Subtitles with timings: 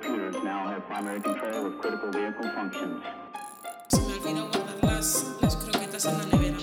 [0.00, 3.00] computers now have primary control of critical vehicle functions.
[3.88, 6.58] Se me olvidó guardar las, las croquetas en la nevera.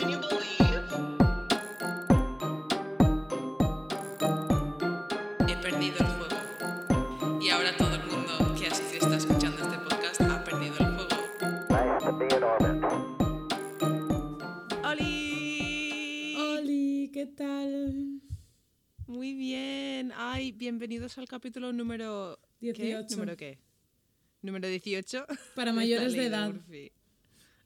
[5.47, 7.39] He perdido el juego.
[7.41, 11.15] Y ahora todo el mundo que está escuchando este podcast ha perdido el juego.
[14.83, 16.35] ¡Oli!
[16.37, 18.21] Oli, ¿qué tal?
[19.07, 20.11] Muy bien.
[20.17, 22.40] Ay, bienvenidos al capítulo número...
[22.61, 22.73] ¿qué?
[22.73, 23.15] 18.
[23.17, 23.57] ¿Número qué?
[24.41, 25.25] ¿Número 18?
[25.55, 26.53] Para mayores de edad.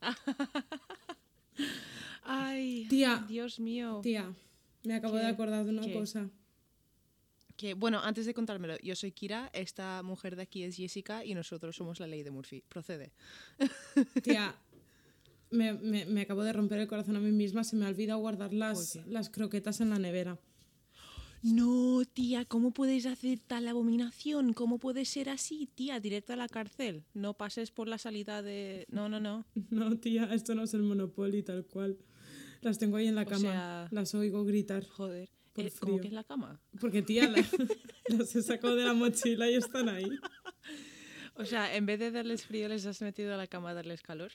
[2.23, 3.99] Ay, Tía, Dios mío.
[4.01, 4.33] Tía,
[4.83, 5.93] me acabo de acordar de una ¿Qué?
[5.93, 6.29] cosa.
[7.55, 11.33] Que, bueno, antes de contármelo, yo soy Kira, esta mujer de aquí es Jessica y
[11.35, 12.61] nosotros somos la ley de Murphy.
[12.67, 13.13] Procede.
[14.23, 14.55] Tía,
[15.51, 17.63] me, me- me acabo de romper el corazón a mí misma.
[17.63, 20.37] Se me ha olvidado guardar ¿Por las, las croquetas en la nevera.
[21.53, 24.53] No, tía, ¿cómo puedes hacer tal abominación?
[24.53, 25.99] ¿Cómo puede ser así, tía?
[25.99, 27.03] Directa a la cárcel.
[27.13, 28.87] No pases por la salida de...
[28.89, 29.45] No, no, no.
[29.69, 31.99] No, tía, esto no es el Monopoly tal cual.
[32.61, 33.39] Las tengo ahí en la O cama.
[33.39, 34.85] sea- Las oigo gritar.
[34.87, 35.29] Joder.
[35.53, 36.01] Por Eh, ¿Cómo frío.
[36.01, 36.59] que es la cama?
[36.81, 37.37] Porque, tía, la-
[38.09, 40.09] las he sacado de la mochila y están ahí.
[41.37, 44.01] O sea, en vez de darles frío, les has metido a la cama a darles
[44.01, 44.31] calor.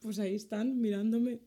[0.00, 1.38] Pues ahí están, mirándome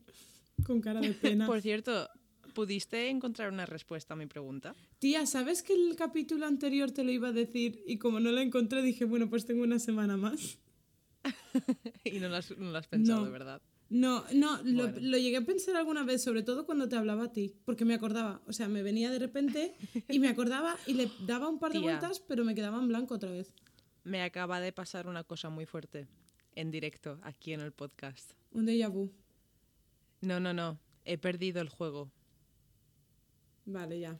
[0.64, 1.46] con cara de pena.
[1.46, 2.08] Por cierto,
[2.52, 4.74] ¿pudiste encontrar una respuesta a mi pregunta?
[4.98, 8.40] Tía, ¿sabes que el capítulo anterior te lo iba a decir y como no lo
[8.40, 10.58] encontré dije, bueno, pues tengo una semana más?
[12.04, 13.30] y no lo has, no has pensado, No.
[13.30, 13.62] ¿verdad?
[13.90, 17.54] No, no, lo, llegué a pensar alguna vez, sobre todo cuando te hablaba a ti,
[17.66, 19.74] porque me acordaba, o sea, me venía de repente
[20.08, 21.90] y me acordaba y le daba un par de Tía.
[21.90, 23.52] vueltas, pero me quedaba en blanco otra vez.
[24.02, 26.08] Me acaba de pasar una cosa muy fuerte
[26.54, 28.32] en directo aquí en el podcast.
[28.52, 29.12] Un déjà vu.
[30.22, 30.78] No, no, no.
[31.04, 32.10] He perdido el juego.
[33.64, 34.18] Vale, ya.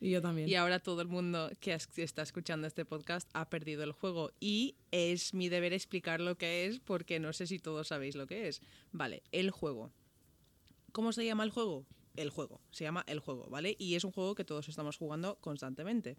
[0.00, 0.48] Y yo también.
[0.48, 3.92] Y ahora todo el mundo que es- que está escuchando este podcast ha perdido el
[3.92, 4.32] juego.
[4.40, 8.26] Y es mi deber explicar lo que es porque no sé si todos sabéis lo
[8.26, 8.62] que es.
[8.92, 9.92] Vale, el juego.
[10.92, 11.84] ¿Cómo se llama el juego?
[12.16, 12.60] El juego.
[12.70, 13.76] Se llama el juego, ¿vale?
[13.78, 16.16] Y es un juego que todos estamos jugando constantemente.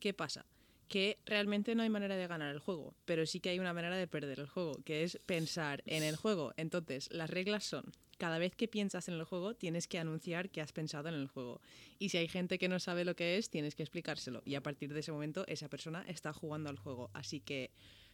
[0.00, 0.44] ¿Qué pasa?
[0.86, 3.96] Que realmente no hay manera de ganar el juego, pero sí que hay una manera
[3.96, 6.52] de perder el juego, que es pensar en el juego.
[6.56, 10.60] Entonces, las reglas son, cada vez que piensas en el juego, tienes que anunciar que
[10.60, 11.60] has pensado en el juego.
[11.98, 14.42] Y si hay gente que no sabe lo que es, tienes que explicárselo.
[14.44, 17.10] Y a partir de ese momento, esa persona está jugando al juego.
[17.14, 17.70] Así que,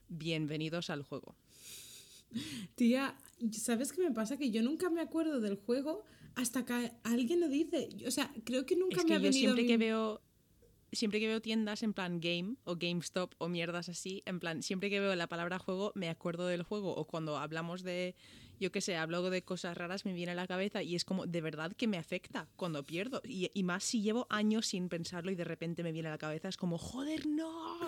[0.08, 1.34] bienvenidos al juego.
[2.74, 3.16] Tía,
[3.52, 4.36] ¿sabes qué me pasa?
[4.36, 6.04] Que yo nunca me acuerdo del juego
[6.34, 7.88] hasta que alguien lo dice.
[8.06, 10.20] O sea, creo que nunca Es me que ha yo venido siempre que veo
[10.92, 14.90] siempre que veo tiendas en plan game o GameStop o mierdas así, en plan, siempre
[14.90, 18.14] que veo la palabra juego me acuerdo del juego o cuando hablamos de,
[18.60, 21.26] yo qué sé, hablo de cosas raras me viene a la cabeza y es como
[21.26, 25.30] de verdad que me afecta cuando pierdo y, y más si llevo años sin pensarlo
[25.30, 27.78] y de repente me viene a la cabeza es como, joder, no.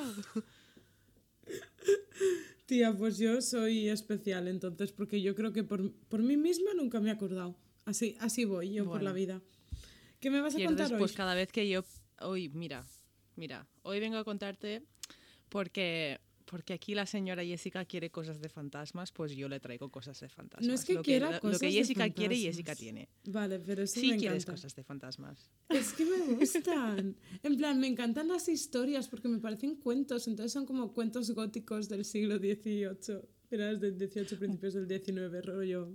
[2.66, 7.00] Tía, pues yo soy especial entonces, porque yo creo que por, por mí misma nunca
[7.00, 7.56] me he acordado.
[7.84, 9.40] Así, así voy yo por la vida.
[10.18, 10.98] ¿Qué me vas a contar hoy?
[10.98, 11.84] pues cada vez que yo,
[12.20, 12.84] hoy, mira,
[13.36, 14.82] mira, hoy vengo a contarte
[15.48, 16.18] porque...
[16.48, 20.28] Porque aquí la señora Jessica quiere cosas de fantasmas, pues yo le traigo cosas de
[20.28, 20.66] fantasmas.
[20.66, 22.44] No es que lo quiera lo- lo cosas que de Jessica quiere, fantasmas.
[22.44, 23.08] Jessica tiene.
[23.24, 24.52] Vale, pero sí, Sí me quieres encanta.
[24.52, 25.50] cosas de fantasmas.
[25.68, 27.16] Es que me gustan.
[27.42, 30.28] en plan, me encantan las historias porque me parecen cuentos.
[30.28, 33.22] Entonces son como cuentos góticos del siglo XVIII.
[33.50, 35.90] Finales del XVIII, principios del XIX, rollo.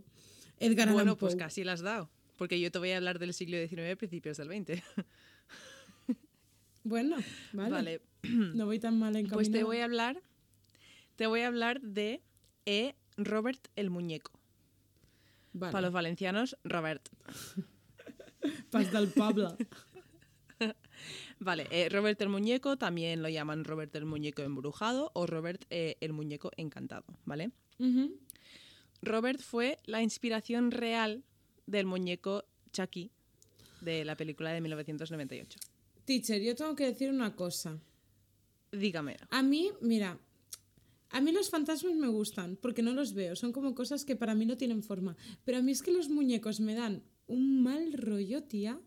[0.59, 2.09] Edgar Allan Bueno, pues casi las has dado.
[2.37, 4.83] Porque yo te voy a hablar del siglo XIX, principios del XX.
[6.83, 7.17] Bueno,
[7.53, 7.71] vale.
[7.71, 8.01] Vale.
[8.55, 9.35] No voy tan mal encaminada.
[9.35, 10.21] Pues te voy a hablar.
[11.15, 12.21] Te voy a hablar de
[12.65, 12.95] E.
[13.17, 14.31] Robert el Muñeco.
[15.53, 15.71] Vale.
[15.71, 17.09] Para los valencianos, Robert.
[18.71, 19.55] Pas del Pablo.
[21.39, 25.97] Vale, eh, Robert el Muñeco también lo llaman Robert el Muñeco Embrujado o Robert eh,
[25.99, 27.51] el Muñeco Encantado, ¿vale?
[29.01, 31.23] Robert fue la inspiración real
[31.65, 33.09] del muñeco Chucky
[33.81, 35.59] de la película de 1998.
[36.05, 37.79] Teacher, yo tengo que decir una cosa.
[38.71, 39.17] Dígame.
[39.31, 40.19] A mí, mira,
[41.11, 44.33] a mí los fantasmas me gustan porque no los veo, son como cosas que para
[44.35, 45.17] mí no tienen forma.
[45.43, 48.79] Pero a mí es que los muñecos me dan un mal rollo, tía.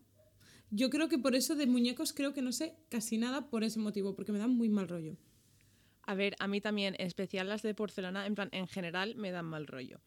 [0.71, 3.79] Yo creo que por eso de muñecos creo que no sé casi nada por ese
[3.79, 5.17] motivo, porque me dan muy mal rollo.
[6.03, 9.31] A ver, a mí también, en especial las de porcelana, en plan, en general me
[9.31, 10.01] dan mal rollo.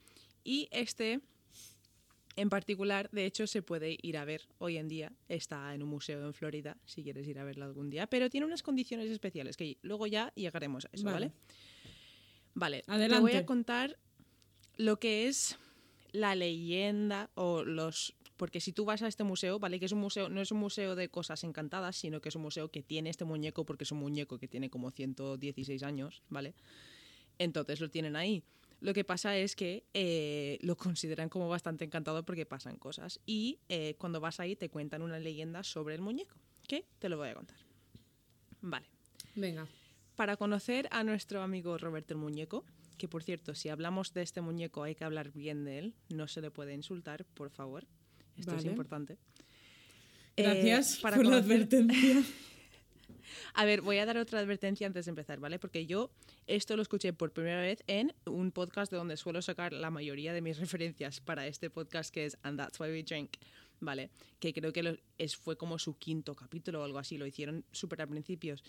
[0.44, 1.20] Y este,
[2.36, 5.12] en particular, de hecho, se puede ir a ver hoy en día.
[5.28, 8.06] Está en un museo en Florida, si quieres ir a verlo algún día.
[8.06, 11.28] Pero tiene unas condiciones especiales que luego ya llegaremos a eso, ¿vale?
[11.28, 11.32] Vale.
[12.58, 13.96] Vale, te voy a contar
[14.76, 15.56] lo que es
[16.10, 19.78] la leyenda o los Porque si tú vas a este museo, ¿vale?
[19.78, 22.42] Que es un museo, no es un museo de cosas encantadas, sino que es un
[22.42, 26.54] museo que tiene este muñeco, porque es un muñeco que tiene como 116 años, ¿vale?
[27.38, 28.42] Entonces lo tienen ahí.
[28.80, 33.20] Lo que pasa es que eh, lo consideran como bastante encantador porque pasan cosas.
[33.26, 37.16] Y eh, cuando vas ahí te cuentan una leyenda sobre el muñeco, que te lo
[37.16, 37.58] voy a contar.
[38.60, 38.86] Vale.
[39.34, 39.66] Venga.
[40.18, 42.64] Para conocer a nuestro amigo Roberto el Muñeco,
[42.98, 46.26] que por cierto, si hablamos de este muñeco hay que hablar bien de él, no
[46.26, 47.84] se le puede insultar, por favor.
[48.36, 48.70] Esto es Vale.
[48.70, 49.16] importante.
[50.36, 52.22] Gracias Eh, para por la conocer- advertencia.
[53.54, 55.60] A ver, voy a dar otra advertencia antes de empezar, ¿vale?
[55.60, 56.10] Porque yo
[56.48, 60.32] esto lo escuché por primera vez en un podcast de donde suelo sacar la mayoría
[60.32, 63.36] de mis referencias para este podcast que es And That's Why We Drink,
[63.78, 64.10] ¿vale?
[64.40, 67.64] Que creo que lo- es, fue como su quinto capítulo o algo así, lo hicieron
[67.70, 68.64] súper al principios.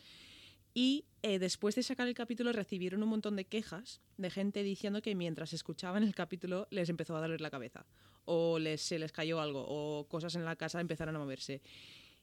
[0.73, 5.01] Y eh, después de sacar el capítulo recibieron un montón de quejas de gente diciendo
[5.01, 7.85] que mientras escuchaban el capítulo les empezó a doler la cabeza
[8.25, 11.61] o les, se les cayó algo o cosas en la casa empezaron a moverse.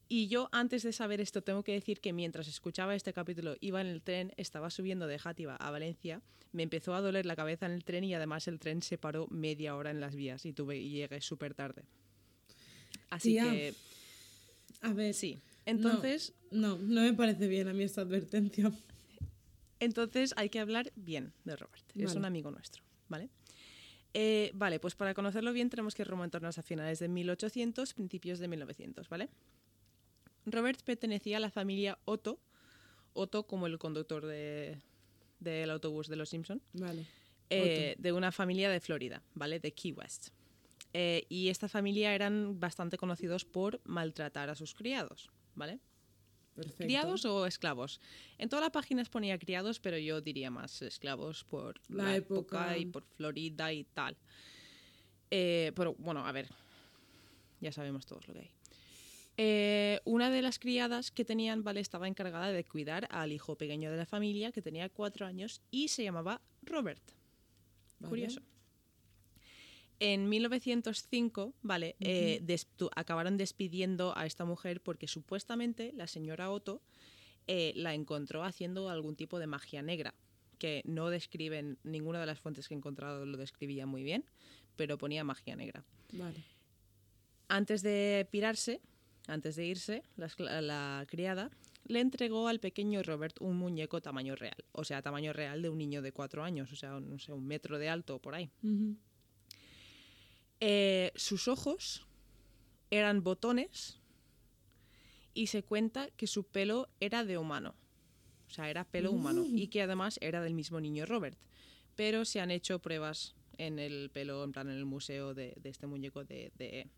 [0.09, 3.81] Y yo antes de saber esto tengo que decir que mientras escuchaba este capítulo iba
[3.81, 6.23] en el tren, estaba subiendo de Játiva a Valencia,
[6.53, 9.27] me empezó a doler la cabeza en el tren y además el tren se paró
[9.31, 11.83] media hora en las vías y tuve y llegué súper tarde.
[13.11, 13.75] Así Tía, que
[14.83, 15.41] A ver, sí.
[15.67, 18.71] Entonces, No, no me parece bien a mí esta advertencia.
[19.81, 21.85] Entonces hay que hablar bien de Robert.
[21.95, 23.29] Es un amigo nuestro, ¿vale?
[24.15, 28.49] Eh, vale, pues para conocerlo bien tenemos que remontarnos a finales de 1800, principios de
[28.49, 29.29] 1900, ¿vale?
[30.47, 32.39] Robert pertenecía a la familia Otto,
[33.13, 34.79] Otto como el conductor de-
[35.41, 37.05] del autobús de los Simpson, Vale.
[37.51, 39.59] eh, de una familia de Florida, ¿vale?
[39.61, 40.29] De Key West.
[40.95, 45.81] Eh, y esta familia eran bastante conocidos por maltratar a sus criados, ¿vale?
[46.55, 46.85] Perfecto.
[46.85, 48.01] ¿Criados o esclavos?
[48.39, 52.67] En todas las páginas ponía criados, pero yo diría más esclavos por la, La época.
[52.67, 52.79] época.
[52.79, 54.17] y por Florida y tal.
[55.31, 56.49] Eh, pero bueno, a ver,
[57.61, 58.51] ya sabemos todos lo que hay.
[59.39, 61.81] Eh, una de las criadas que tenían, ¿vale?
[61.81, 65.89] Estaba encargada de cuidar al hijo pequeño de la familia, que tenía cuatro años, y
[65.89, 67.03] se llamaba Robert.
[67.99, 68.09] Vale.
[68.09, 68.41] Curioso.
[69.99, 72.45] En 1905, vale, eh,
[72.95, 76.83] acabaron despidiendo a esta mujer porque supuestamente la señora Otto
[77.47, 80.15] eh, la encontró haciendo algún tipo de magia negra,
[80.59, 84.25] que no describen, ninguna de las fuentes que he encontrado lo describía muy bien,
[84.77, 85.85] pero ponía magia negra.
[86.13, 86.45] Vale.
[87.49, 88.81] Antes de pirarse,
[89.29, 91.51] antes de irse, la, criada
[91.87, 95.79] le entregó al pequeño Robert un muñeco tamaño real, o sea, tamaño real de un
[95.79, 98.51] niño de cuatro años, o sea, no sé, un metro de alto por ahí.
[100.61, 102.07] Eh, sus ojos
[102.91, 104.01] eran botones
[105.35, 107.75] y se cuenta que su pelo era de humano.
[108.49, 111.39] O sea, era pelo humano y que además era del mismo niño Robert.
[111.95, 115.69] Pero se han hecho pruebas en el pelo, en plan en el museo de, de
[115.69, 116.89] este muñeco de, de-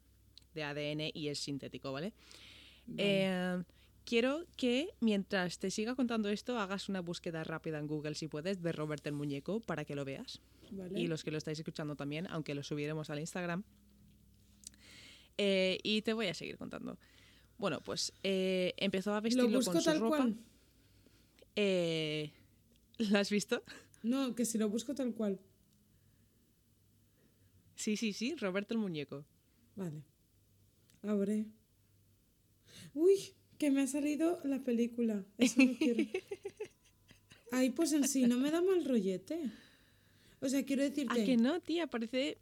[0.54, 2.12] de ADN y es sintético, ¿vale?
[2.96, 3.62] Eh,
[4.04, 8.62] quiero que mientras te siga contando esto hagas una búsqueda rápida en Google si puedes
[8.62, 10.40] de Robert el muñeco para que lo veas
[10.70, 10.98] Vale.
[11.00, 13.62] y los que lo estáis escuchando también, aunque lo subiremos al Instagram.
[15.36, 16.98] Eh, y te voy a seguir contando.
[17.58, 20.16] Bueno, pues eh, empezó a Lo vestirlo busco con su tal ropa.
[20.18, 20.38] cual.
[21.56, 22.30] Eh,
[22.98, 23.62] ¿Lo has visto?
[24.02, 25.40] No, que si lo busco tal cual.
[27.74, 29.24] Sí, sí, sí, Roberto el muñeco.
[29.76, 30.02] Vale.
[31.02, 31.46] Abre.
[32.94, 33.16] Uy,
[33.58, 35.24] que me ha salido la película.
[35.38, 36.04] Eso no quiero.
[37.52, 39.50] Ay, pues en sí no me da mal rollete.
[40.40, 41.86] O sea, quiero ¿A decirte, que no, tía?
[41.86, 42.38] Parece...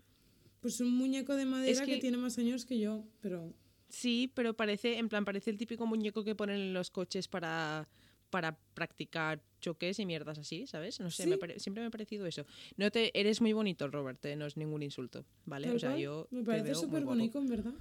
[0.61, 1.95] pues un muñeco de madera que...
[1.95, 3.53] que- tiene más años que yo, pero
[3.89, 7.89] Sí, pero parece, en plan, parece el típico muñeco que ponen en los coches para,
[8.31, 10.99] para practicar choques y mierdas así, ¿sabes?
[10.99, 11.39] No sé, me Sí.
[11.39, 12.45] pare- siempre me ha parecido eso.
[12.77, 15.71] No te, eres muy bonito, Robert, eh, no es ningún insulto, ¿vale?
[15.71, 17.75] o sea, yo me parece súper bonito, en verdad.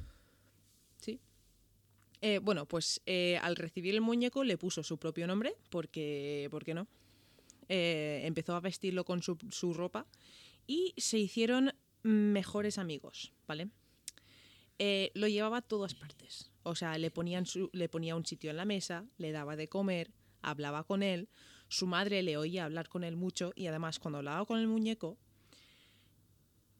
[1.02, 1.20] Sí.
[2.22, 6.64] Eh, bueno, pues eh, al recibir el muñeco le puso su propio nombre, porque, ¿por
[6.64, 6.88] qué no?
[7.70, 10.08] Eh, empezó a vestirlo con su, ropa
[10.68, 13.70] y se hicieron mejores amigos, ¿vale?
[14.78, 16.52] Eh, lo llevaba a todas partes.
[16.64, 17.12] O sea, le,
[17.72, 21.30] le ponía un sitio en la mesa, le daba de comer, hablaba con él.
[21.68, 25.18] Su madre le oía hablar con él mucho y además cuando hablaba con el muñeco,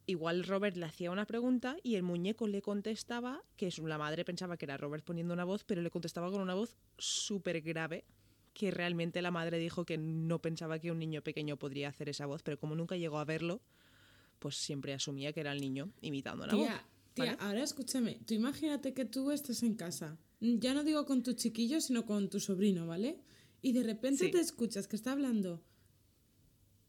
[0.06, 4.58] igual Robert le hacía una pregunta y el muñeco le contestaba, que la madre pensaba
[4.58, 8.06] que era Robert poniendo una voz, pero le contestaba con una voz súper grave,
[8.56, 12.26] que realmente la madre dijo que no pensaba que un niño pequeño podría hacer esa
[12.26, 13.62] voz, pero como nunca llegó a verlo,
[14.40, 16.68] pues siempre asumía que era el niño imitando una voz.
[17.14, 17.38] Tía, ¿vale?
[17.42, 18.20] ahora escúchame.
[18.26, 20.18] Tú imagínate que tú estás en casa.
[20.40, 23.20] Ya no digo con tu chiquillo, sino con tu sobrino, ¿vale?
[23.62, 24.32] Y de repente Sí.
[24.32, 25.62] te escuchas que está hablando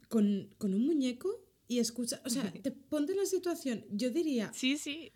[0.08, 3.84] con, con un muñeco y escucha, o sea, te ponte en la situación.
[3.90, 5.12] Yo diría, Sí, sí.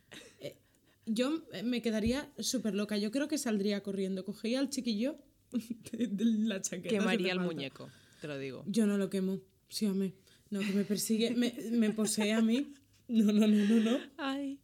[1.07, 2.97] Yo eh, me quedaría súper loca.
[2.99, 4.25] Yo creo que saldría corriendo.
[4.25, 5.17] Cogería al chiquillo
[5.93, 6.89] de, de la chaqueta.
[6.89, 7.91] Quemaría el muñeco,
[8.21, 8.65] te lo digo.
[8.67, 9.41] Yo no lo quemo.
[9.69, 10.15] Sí, a mí.
[10.51, 12.75] No, que me persigue, me, me posee a mí.
[13.09, 13.99] No, no, no, no, no.
[14.19, 14.59] Ay.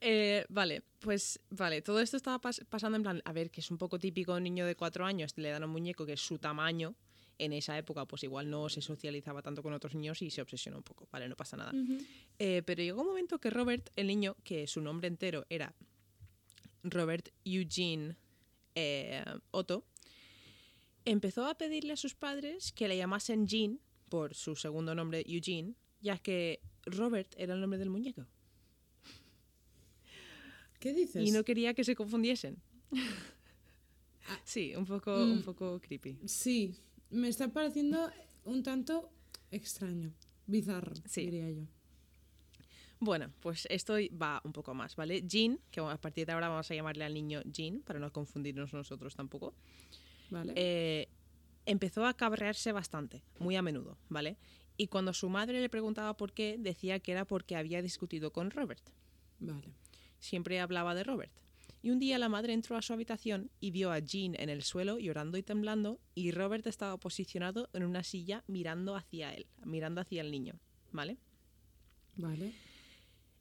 [0.00, 3.70] Eh, vale, pues vale, todo esto estaba pas- pasando en plan, a ver, que es
[3.70, 6.38] un poco típico un niño de cuatro años, le dan un muñeco que es su
[6.38, 6.94] tamaño.
[7.40, 10.78] En esa época, pues igual no se socializaba tanto con otros niños y se obsesionó
[10.78, 11.72] un poco, vale, no pasa nada.
[12.40, 15.72] Eh, pero llegó un momento que Robert, el niño, que su nombre entero era
[16.82, 18.16] Robert Eugene
[18.74, 19.84] eh, Otto,
[21.10, 25.74] empezó a pedirle a sus padres que le llamasen Jean por su segundo nombre Eugene,
[26.00, 28.26] ya que Robert era el nombre del muñeco.
[30.80, 31.26] ¿Qué dices?
[31.26, 32.60] Y no quería que se confundiesen.
[34.44, 36.18] Sí, un poco, un poco creepy.
[36.26, 36.74] Sí,
[37.08, 38.10] me está pareciendo
[38.44, 39.10] un tanto
[39.50, 40.12] extraño.
[40.46, 41.22] Bizarro, Sí.
[41.24, 41.62] diría yo.
[43.00, 45.22] Bueno, pues esto va un poco más, ¿vale?
[45.26, 48.74] Jean, que a partir de ahora vamos a llamarle al niño Jean, para no confundirnos
[48.74, 49.54] nosotros tampoco,
[50.30, 50.52] ¿Vale?
[50.56, 51.08] eh,
[51.66, 54.36] empezó a cabrearse bastante, muy a menudo, ¿vale?
[54.76, 58.50] Y cuando su madre le preguntaba por qué, decía que era porque había discutido con
[58.50, 58.82] Robert.
[59.40, 59.68] vale.
[60.18, 61.32] Siempre hablaba de Robert.
[61.80, 64.62] Y un día la madre entró a su habitación y vio a Jean en el
[64.62, 70.00] suelo llorando y temblando y Robert estaba posicionado en una silla mirando hacia él, mirando
[70.00, 70.58] hacia el niño,
[70.90, 71.18] ¿vale?
[72.16, 72.52] Vale.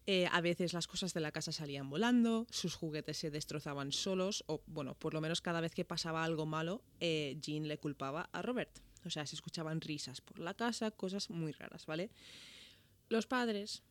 [0.09, 4.45] Eh, a veces las cosas de la casa salían volando, sus juguetes se destrozaban solos,
[4.47, 8.29] o bueno, por lo menos cada vez que pasaba algo malo, eh, Jean le culpaba
[8.31, 8.79] a Robert.
[9.05, 12.09] O sea, se escuchaban risas por la casa, cosas muy raras, ¿vale?
[13.09, 13.83] Los padres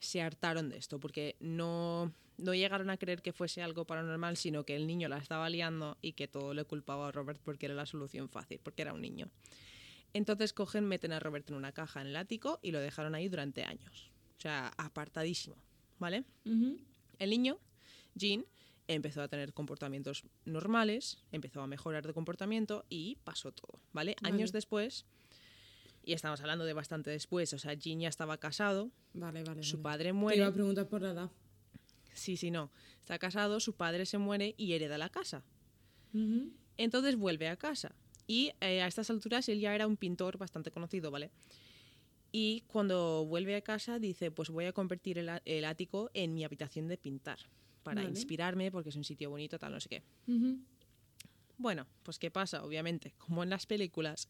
[0.00, 4.64] se hartaron de esto porque no, no llegaron a creer que fuese algo paranormal, sino
[4.64, 7.76] que el niño la estaba liando y que todo le culpaba a Robert porque era
[7.76, 9.30] la solución fácil, porque era un niño.
[10.12, 13.28] Entonces cogen, meten a Robert en una caja en el ático y lo dejaron ahí
[13.28, 14.11] durante años.
[14.42, 15.54] O sea, apartadísimo,
[16.00, 16.24] ¿vale?
[17.20, 17.58] El niño,
[18.16, 18.44] Jean,
[18.88, 24.16] empezó a tener comportamientos normales, empezó a mejorar de comportamiento y pasó todo, ¿vale?
[24.20, 24.34] Vale.
[24.34, 25.04] Años después,
[26.04, 29.62] y estamos hablando de bastante después, o sea, Jean ya estaba casado, Vale, vale.
[29.62, 31.30] su padre Te iba muere, a preguntar por la edad.
[32.12, 35.44] sí, sí, no, está casado, su padre se muere y hereda la casa.
[36.78, 37.94] Entonces vuelve a casa.
[38.26, 41.30] Y eh, a estas alturas él ya era un pintor bastante conocido, ¿vale?
[42.32, 46.88] Y cuando vuelve a casa dice, pues voy a convertir el, ático en mi habitación
[46.88, 47.38] de pintar,
[47.82, 48.08] para Vale.
[48.08, 50.02] inspirarme, porque es un sitio bonito, tal, no sé qué.
[51.58, 52.64] Bueno, pues ¿qué pasa?
[52.64, 54.28] Obviamente, como en las películas,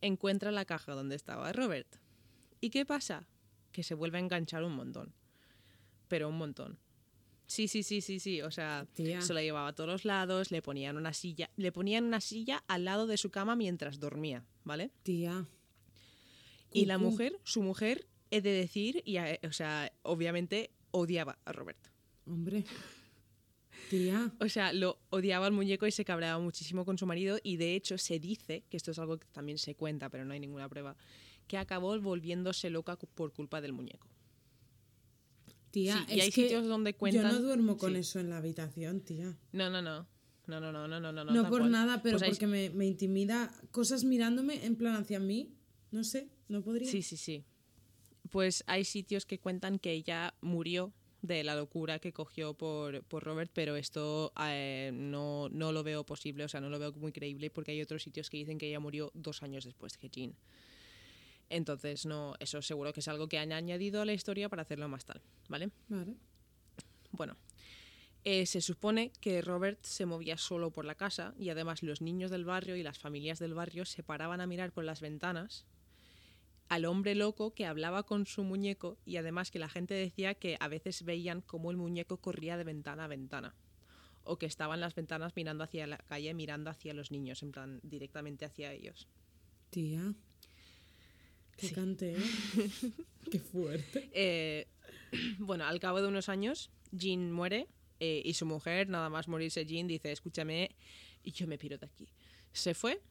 [0.00, 2.00] encuentra la caja donde estaba Robert.
[2.60, 3.28] ¿Y qué pasa?
[3.72, 5.12] Que se vuelve a enganchar un montón.
[6.08, 6.78] Pero un montón.
[7.46, 8.40] Sí, sí, sí, sí, sí.
[8.42, 9.20] O sea, Tía.
[9.20, 12.84] se lo llevaba a todos lados, le ponían una silla, le ponían una silla al
[12.84, 14.90] lado de su cama mientras dormía, ¿vale?
[15.02, 15.46] Tía.
[16.74, 21.52] Y la mujer, su mujer, he de decir, y a- o sea, obviamente odiaba a
[21.52, 21.78] Robert.
[22.26, 22.64] Hombre.
[23.90, 24.32] Tía.
[24.40, 27.74] O sea, lo odiaba al muñeco y se cabreaba muchísimo con su marido y de
[27.74, 30.68] hecho se dice, que esto es algo que también se cuenta, pero no hay ninguna
[30.68, 30.96] prueba,
[31.46, 34.08] que acabó volviéndose loca por culpa del muñeco.
[35.70, 37.98] Tía, Sí, y es hay que sitios donde Yo cuentan- no duermo con sí.
[37.98, 39.36] eso en la habitación, tía.
[39.52, 40.06] No, no, no.
[40.46, 41.24] No, no, no, no, no, no.
[41.24, 41.70] No, por cual.
[41.70, 45.54] nada, pero Pues hay- porque me, me intimida cosas mirándome en plan hacia mí.
[45.90, 46.90] No sé, no podría.
[46.90, 47.44] Sí, sí, sí.
[48.30, 53.24] Pues hay sitios que cuentan que ella murió de la locura que cogió por, por
[53.24, 57.12] Robert, pero esto eh, no, no lo veo posible, o sea, no lo veo muy
[57.12, 60.34] creíble porque hay otros sitios que dicen que ella murió dos años después que Jean.
[61.48, 64.88] Entonces, no, eso seguro que es algo que han añadido a la historia para hacerlo
[64.88, 65.70] más tal, ¿vale?
[65.88, 66.14] Vale.
[67.12, 67.36] Bueno,
[68.24, 72.30] eh, se supone que Robert se movía solo por la casa y además los niños
[72.30, 75.66] del barrio y las familias del barrio se paraban a mirar por las ventanas
[76.68, 80.56] al hombre loco que hablaba con su muñeco y además que la gente decía que
[80.60, 83.54] a veces veían cómo el muñeco corría de ventana a ventana
[84.24, 87.80] o que estaban las ventanas mirando hacia la calle, mirando hacia los niños, en plan
[87.82, 89.06] directamente hacia ellos.
[89.70, 90.14] Tía.
[91.58, 91.74] Qué Sí.
[91.74, 92.16] cante, ¿eh?
[93.30, 94.10] Qué fuerte.
[94.12, 94.66] Eh,
[95.38, 97.68] bueno, al cabo de unos años, Jean muere
[98.00, 100.74] eh, y su mujer, nada más morirse Jean, dice, escúchame,
[101.22, 102.08] y yo me piro de aquí.
[102.52, 103.02] Se fue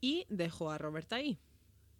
[0.00, 1.38] y dejó a Robert ahí.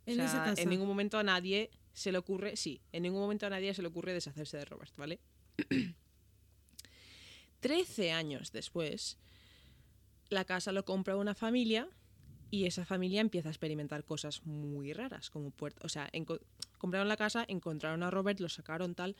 [0.06, 0.62] O En sea, esa casa.
[0.62, 3.82] en ningún momento a nadie se le ocurre, sí, en ningún momento a nadie se
[3.82, 5.18] le ocurre deshacerse de Robert, ¿vale?
[7.60, 9.18] Trece años después,
[10.28, 11.88] la casa lo compra una familia
[12.50, 16.10] y esa familia empieza a experimentar cosas muy raras, como puertas, o sea,
[16.78, 19.16] compraron la casa, encontraron a Robert, lo sacaron tal,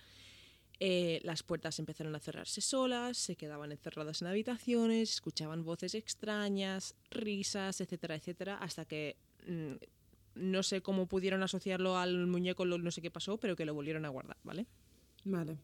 [0.79, 6.95] eh, las puertas empezaron a cerrarse solas, se quedaban encerradas en habitaciones, escuchaban voces extrañas,
[7.11, 9.17] risas, etcétera, etcétera, hasta que
[9.49, 9.73] mm,
[10.37, 13.75] no sé cómo pudieron asociarlo al muñeco, lo- no sé qué pasó, pero que lo
[13.75, 14.67] volvieron a guardar, ¿vale?
[15.25, 15.59] Vale.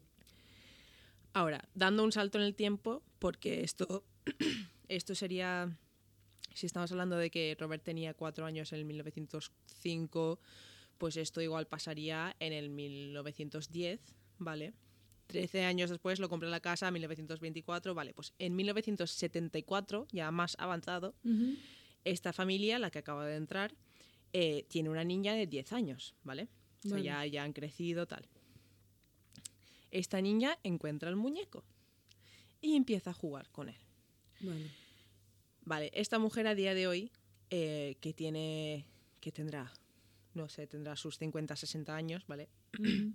[1.33, 4.03] Ahora, dando un salto en el tiempo, porque esto,
[4.87, 5.75] esto sería,
[6.53, 10.39] si estamos hablando de que Robert tenía cuatro años en el 1905,
[10.97, 13.99] pues esto igual pasaría en el 1910,
[14.37, 14.73] ¿vale?
[15.27, 21.15] 13 años después lo compré la casa, 1924, vale, pues en 1974, ya más avanzado,
[22.03, 23.73] esta familia, la que acaba de entrar,
[24.33, 26.49] eh, tiene una niña de 10 años, ¿vale?
[26.85, 28.27] O sea, ya, ya han crecido, tal.
[29.91, 31.63] Esta niña encuentra el muñeco
[32.59, 33.77] y empieza a jugar con él.
[34.41, 34.71] Vale.
[35.65, 37.11] Vale, esta mujer a día de hoy,
[37.49, 38.85] eh, que tiene,
[39.21, 39.71] que tendrá,
[40.33, 42.49] no sé, tendrá sus 50, 60 años, ¿vale?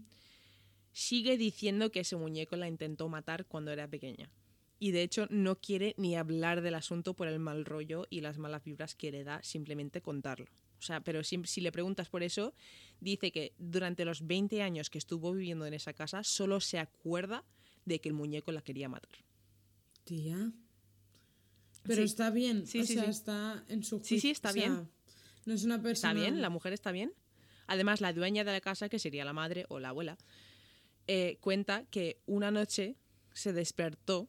[0.93, 4.31] Sigue diciendo que ese muñeco la intentó matar cuando era pequeña.
[4.79, 8.39] Y de hecho no quiere ni hablar del asunto por el mal rollo y las
[8.39, 10.47] malas vibras que le da simplemente contarlo.
[10.79, 12.55] O sea, pero si, si le preguntas por eso,
[13.01, 17.45] dice que durante los 20 años que estuvo viviendo en esa casa, solo se acuerda
[17.85, 19.11] de que el muñeco la quería matar.
[20.05, 20.53] Tía.
[21.83, 22.03] Pero Sí.
[22.05, 22.67] está bien.
[22.67, 24.89] Sí, o sí, sea, está en su Sí, sí, está o sea, bien.
[25.47, 26.15] No es una ¿Está persona.
[26.15, 26.41] bien?
[26.43, 27.13] ¿La mujer está bien?
[27.67, 30.17] Además, la dueña de la casa, que sería la madre o la abuela,
[31.07, 32.97] eh, cuenta que una noche
[33.33, 34.29] se despertó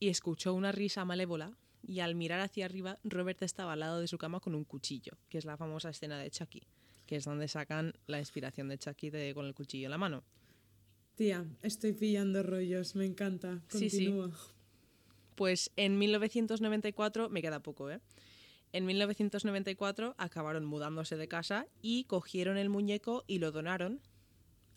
[0.00, 4.08] y escuchó una risa malévola y al mirar hacia arriba, Robert estaba al lado de
[4.08, 6.62] su cama con un cuchillo, que es la famosa escena de Chucky,
[7.06, 10.24] que es donde sacan la inspiración de Chucky de, con el cuchillo en la mano.
[11.16, 12.96] Tía, estoy pillando rollos.
[12.96, 13.60] Me encanta.
[13.68, 14.06] Sí, sí.
[14.06, 14.30] Continúa.
[15.36, 18.00] Pues en 1994, me queda poco, ¿eh?
[18.72, 24.00] En 1994 acabaron mudándose de casa y cogieron el muñeco y lo donaron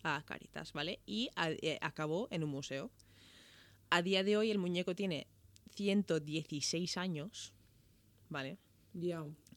[0.04, 1.00] a Caritas, ¿vale?
[1.06, 2.90] Y a- eh, acabó en un museo.
[3.90, 5.26] A día de hoy el muñeco tiene
[5.78, 7.54] 116 años,
[8.28, 8.58] ¿vale?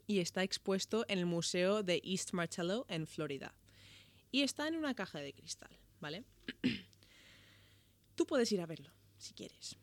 [0.05, 3.55] Y está expuesto en el Museo de East Martello en Florida.
[4.31, 6.23] Y está en una caja de cristal, ¿vale?
[8.15, 9.77] Tú puedes ir a verlo, si quieres.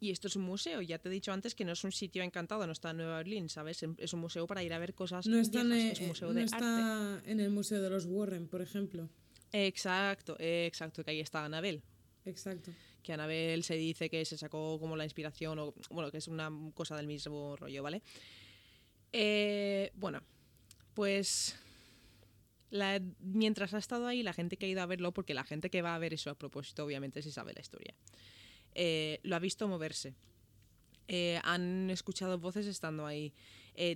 [0.00, 2.22] Y esto es un museo, ya te he dicho antes que no es un sitio
[2.22, 3.82] encantado, no está en Nueva Orleans, ¿sabes?
[3.96, 6.28] Es un museo para ir a ver cosas No está, en, viejas, es un museo
[6.28, 6.56] no de arte.
[6.56, 9.08] está en el Museo de los Warren, por ejemplo.
[9.52, 11.82] Exacto, exacto, que ahí está Anabel.
[12.26, 12.70] Exacto.
[13.02, 16.50] Que Anabel se dice que se sacó como la inspiración, o bueno, que es una
[16.74, 18.02] cosa del mismo rollo, ¿vale?
[19.12, 20.22] Eh, bueno,
[20.94, 21.58] pues
[23.20, 25.82] mientras ha estado ahí, la gente que ha ido a verlo, porque la gente que
[25.82, 27.94] va a ver eso a propósito, obviamente, sí sabe la historia,
[28.74, 30.14] eh, lo ha visto moverse.
[31.08, 33.34] Eh, han escuchado voces estando ahí.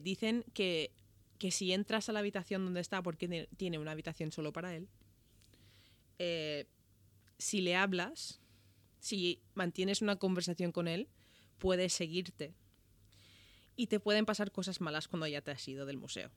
[0.02, 0.90] Dicen que,
[1.38, 4.88] que si entras a la habitación donde está, porque tiene- una habitación solo para él,
[7.38, 8.40] si le hablas,
[9.00, 11.08] si mantienes una conversación con él,
[11.58, 12.54] puede seguirte.
[13.76, 16.30] Y te pueden pasar cosas malas cuando ya te has ido del museo.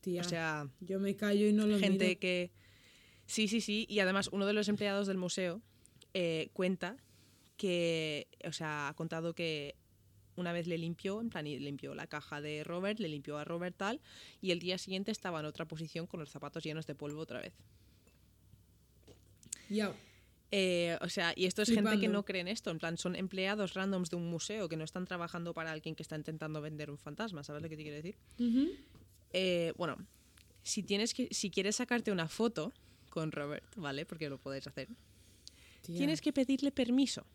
[0.00, 2.20] Tía, O sea, yo me callo y no lo gente miro.
[2.20, 2.50] que...
[3.26, 3.86] Sí, sí, sí.
[3.88, 5.60] Y además uno de los empleados del museo
[6.14, 6.96] eh, cuenta
[7.56, 9.74] que, o sea, ha contado que
[10.36, 13.44] una vez le limpió, en plan, y limpió la caja de Robert, le limpió a
[13.44, 14.00] Robert tal,
[14.40, 17.40] y el día siguiente estaba en otra posición con los zapatos llenos de polvo otra
[17.40, 17.52] vez.
[19.68, 19.92] Ya.
[20.50, 22.18] Eh, o sea, y esto es gente que Flipando.
[22.18, 25.04] no cree en esto, en plan, son empleados randoms de un museo que no están
[25.04, 28.16] trabajando para alguien que está intentando vender un fantasma, ¿sabes lo que te quiero decir?
[28.38, 28.70] Ujú.
[29.32, 29.96] Eh, bueno,
[30.62, 32.72] si tienes que, si quieres sacarte una foto
[33.10, 34.06] con Robert, ¿vale?
[34.06, 34.88] Porque lo podéis hacer.
[35.82, 35.98] Tía.
[35.98, 37.26] Tienes que pedirle permiso.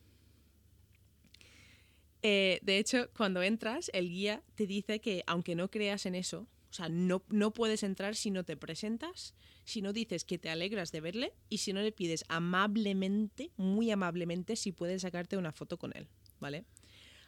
[2.23, 6.47] Eh, de hecho, cuando entras, el guía te dice que aunque no creas en eso,
[6.73, 10.49] o sea, no, no puedes entrar si no te presentas, si no dices que te
[10.49, 15.51] alegras de verle y si no le pides amablemente, muy amablemente, si puedes sacarte una
[15.51, 16.07] foto con él,
[16.39, 16.65] ¿vale?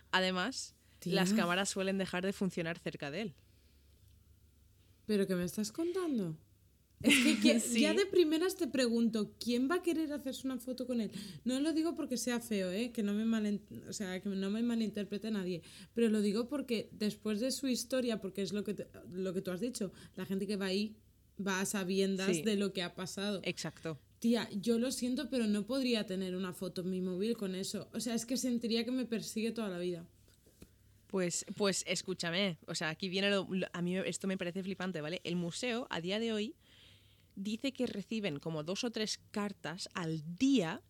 [0.10, 3.36] Además, las cámaras suelen dejar de funcionar cerca de él.
[5.06, 6.36] ¿Pero qué me estás contando?
[7.02, 7.82] Es que, que- Sí.
[7.82, 11.12] ya de primeras te pregunto, ¿quién va a querer hacerse una foto con él?
[11.44, 12.92] No lo digo porque sea feo, ¿eh?
[12.92, 15.62] que, no me malen- o sea, que no me malinterprete nadie,
[15.94, 19.42] pero lo digo porque después de su historia, porque es lo que, te- lo que
[19.42, 20.96] tú has dicho, la gente que va ahí
[21.46, 22.42] va a sabiendas Sí.
[22.44, 23.42] de lo que ha pasado.
[23.44, 24.00] Exacto.
[24.20, 27.90] Tía, yo lo siento, pero no podría tener una foto en mi móvil con eso.
[27.94, 30.08] O sea, es que sentiría que me persigue toda la vida.
[31.08, 35.02] Pues, pues escúchame, o sea, aquí viene lo, lo- a mí esto me parece flipante,
[35.02, 35.22] ¿vale?
[35.24, 36.56] El museo a día de hoy
[37.36, 40.82] dice que reciben como dos o tres cartas al día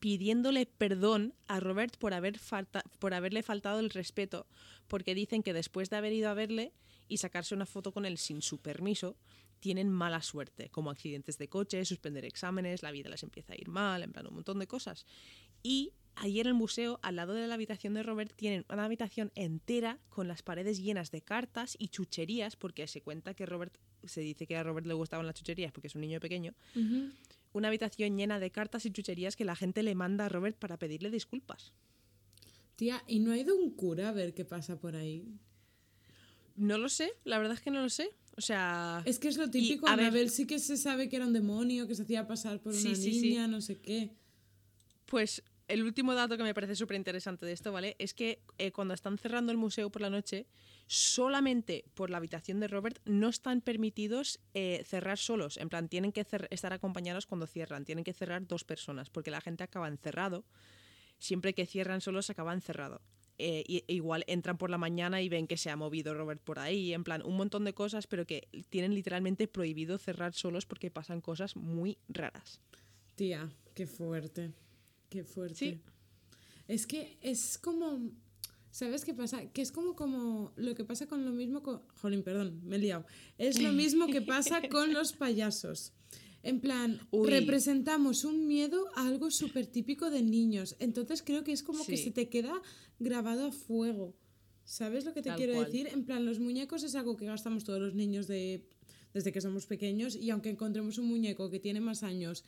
[0.00, 4.46] pidiéndole perdón a Robert por, haberle faltado el respeto,
[4.86, 6.72] porque dicen que después de haber ido a verle
[7.08, 9.16] y sacarse una foto con él sin su permiso,
[9.60, 13.68] tienen mala suerte, como accidentes de coche, suspender exámenes, la vida les empieza a ir
[13.68, 15.04] mal, en plan un montón de cosas.
[15.62, 19.32] Y ahí en el museo, al lado de la habitación de Robert, tienen una habitación
[19.34, 24.20] entera con las paredes llenas de cartas y chucherías, porque se cuenta que Robert, se
[24.20, 26.54] dice que a Robert le gustaban las chucherías porque es un niño pequeño,
[27.52, 30.76] una habitación llena de cartas y chucherías que la gente le manda a Robert para
[30.78, 31.72] pedirle disculpas.
[32.76, 35.26] Tía, ¿y no ha ido un cura a ver qué pasa por ahí?
[36.56, 38.10] No lo sé, la verdad es que no lo sé.
[38.36, 39.02] O sea.
[39.04, 41.88] Es que es lo típico, a ver- sí que se sabe que era un demonio,
[41.88, 43.20] que se hacía pasar por Sí, una sí, sí.
[43.30, 44.10] niña, no sé qué.
[45.06, 47.96] Pues el último dato que me parece súper interesante de esto, ¿vale?
[47.98, 50.46] Es que eh, cuando están cerrando el museo por la noche,
[50.88, 55.58] solamente por la habitación de Robert no están permitidos eh, cerrar solos.
[55.58, 57.84] En plan, tienen que estar acompañados cuando cierran.
[57.84, 60.44] Tienen que cerrar dos personas, porque la gente acaba encerrado.
[61.18, 63.02] Siempre que cierran solos, acaba encerrado.
[63.36, 66.42] Eh, y, e igual entran por la mañana y ven que se ha movido Robert
[66.42, 70.66] por ahí, en plan, un montón de cosas, pero que tienen literalmente prohibido cerrar solos
[70.66, 72.60] porque pasan cosas muy raras.
[73.14, 74.52] Tía, qué fuerte.
[75.08, 75.54] Qué fuerte.
[75.54, 75.80] Sí.
[76.66, 78.10] Es que es como.
[78.78, 79.44] ¿Sabes qué pasa?
[79.50, 81.82] Que es como, como lo que pasa con lo mismo con.
[81.96, 83.04] Jolín, perdón, me he liado.
[83.36, 85.92] Es lo mismo que pasa con los payasos.
[86.44, 87.28] En plan, Uy.
[87.28, 90.76] representamos un miedo a algo súper típico de niños.
[90.78, 92.62] Entonces creo que es como que se te queda
[93.00, 94.14] grabado a fuego.
[94.62, 95.64] ¿Sabes lo que te Tal quiero cual.
[95.64, 95.88] decir?
[95.88, 98.68] En plan, los muñecos es algo que gastamos todos los niños de,
[99.12, 102.44] desde que somos pequeños y aunque encontremos un muñeco que tiene más años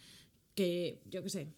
[0.55, 1.49] que, yo qué sé,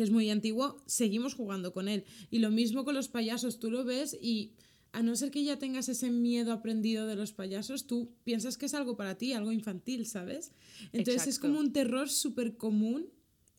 [0.00, 2.04] que es muy antiguo, seguimos jugando con él.
[2.30, 4.54] Y lo mismo con los payasos, tú lo ves y
[4.92, 8.64] a no ser que ya tengas ese miedo aprendido de los payasos, tú piensas que
[8.64, 10.52] es algo para ti, algo infantil, ¿sabes?
[10.94, 13.10] Entonces es como un terror súper común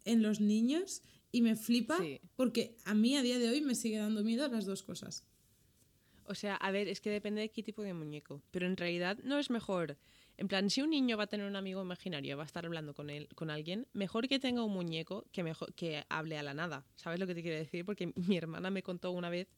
[0.04, 2.20] en los niños y me flipa Sí.
[2.36, 5.24] porque a mí a día de hoy me sigue dando miedo las dos cosas.
[6.26, 8.42] O sea, a ver, es que depende de qué tipo de muñeco.
[8.50, 10.00] Pero en realidad no es mejor.
[10.42, 12.96] En plan, si un niño va a tener un amigo imaginario, va a estar hablando
[12.96, 16.56] con él, con alguien, mejor que tenga un muñeco que mejor que hable a la
[16.56, 16.84] nada.
[16.96, 17.86] ¿Sabes lo que te quiero decir?
[17.86, 19.50] Porque mi hermana me contó una vez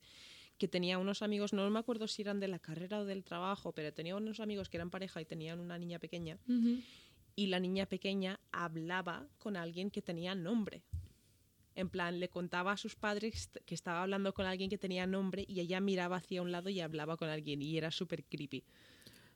[0.58, 3.72] que tenía unos amigos, no me acuerdo si eran de la carrera o del trabajo,
[3.72, 6.38] pero tenía unos amigos que eran pareja y tenían una niña pequeña.
[7.38, 10.84] Y la niña pequeña hablaba con alguien que tenía nombre.
[11.76, 15.46] En plan, le contaba a sus padres que estaba hablando con alguien que tenía nombre
[15.48, 18.66] y ella miraba hacia un lado y hablaba con alguien y era súper creepy.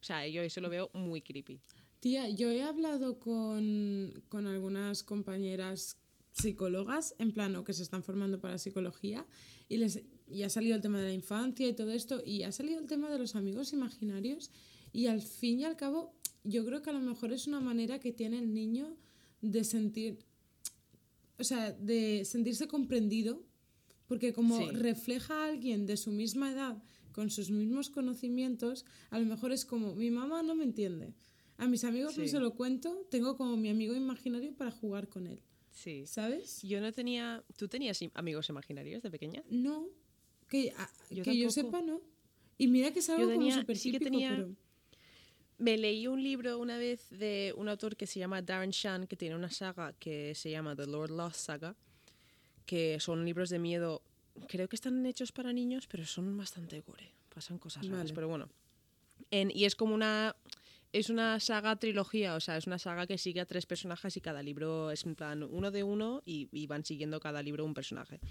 [0.07, 1.59] O sea, yo eso lo veo muy creepy.
[1.99, 5.97] Tía, yo he hablado con, con algunas compañeras
[6.31, 9.25] psicólogas, en plan, o que se están formando para psicología,
[9.67, 12.53] y, les, y ha salido el tema de la infancia y todo esto, y ha
[12.53, 14.49] salido el tema de los amigos imaginarios,
[14.93, 16.13] y al fin y al cabo,
[16.45, 18.95] yo creo que a lo mejor es una manera que tiene el niño
[19.41, 20.19] de sentir,
[21.37, 23.43] o sea, de sentirse comprendido,
[24.07, 24.71] porque como Sí.
[24.71, 26.81] refleja a alguien de su misma edad,
[27.17, 31.15] con sus mismos conocimientos, a lo mejor es como, mi mamá no me entiende.
[31.57, 32.29] A mis amigos no Sí.
[32.29, 35.39] se lo cuento, tengo como mi amigo imaginario para jugar con él.
[35.71, 36.05] Sí.
[36.05, 36.61] ¿Sabes?
[36.61, 37.43] Yo no tenía...
[37.57, 39.43] ¿Tú tenías amigos imaginarios de pequeña?
[39.49, 39.87] No,
[40.47, 42.01] que, a- Yo que yo sepa, no.
[42.59, 44.55] Y mira que es algo tenía- como súper sí que tenía- pero...
[45.57, 49.15] Me leí un libro una vez de un autor que se llama Darren Shan, que
[49.15, 51.75] tiene una saga que se llama The Lord Lost Saga,
[52.67, 54.03] que son libros de miedo,
[54.47, 58.13] creo que están hechos para niños, pero son bastante gore, pasan cosas raras, Vale.
[58.13, 58.49] pero bueno.
[59.31, 60.35] En- y es como una...
[60.93, 64.21] Es una saga trilogía, o sea, es una saga que sigue a tres personajes y
[64.21, 67.73] cada libro es en plan uno de uno y, y van siguiendo cada libro un
[67.73, 68.21] personaje.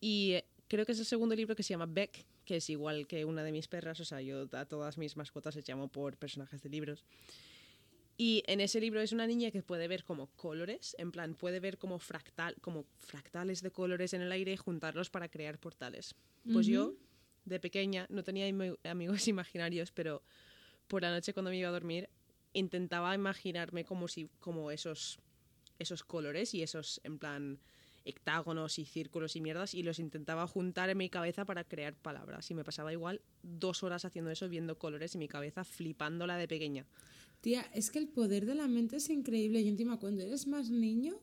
[0.00, 3.06] Y eh, creo que es el segundo libro que se llama Beck, que es igual
[3.06, 6.16] que una de mis perras, o sea, yo a todas mis mascotas les llamo por
[6.16, 7.04] personajes de libros.
[8.20, 11.60] Y en ese libro es una niña que puede ver como colores, en plan, puede
[11.60, 16.16] ver como, fractal, como fractales de colores en el aire y juntarlos para crear portales.
[16.52, 16.94] Pues yo,
[17.44, 20.24] de pequeña, no tenía ami- amigos imaginarios, pero
[20.88, 22.08] por la noche cuando me iba a dormir
[22.54, 25.20] intentaba imaginarme como si como esos
[25.78, 27.60] esos colores y esos en plan
[28.04, 32.50] hectágonos y círculos y mierdas y los intentaba juntar en mi cabeza para crear palabras.
[32.50, 36.48] Y me pasaba igual dos horas haciendo eso viendo colores en mi cabeza flipándola de
[36.48, 36.86] pequeña
[37.40, 39.60] Tía, es que el poder de la mente es increíble.
[39.60, 41.20] Y encima, cuando eres más niño,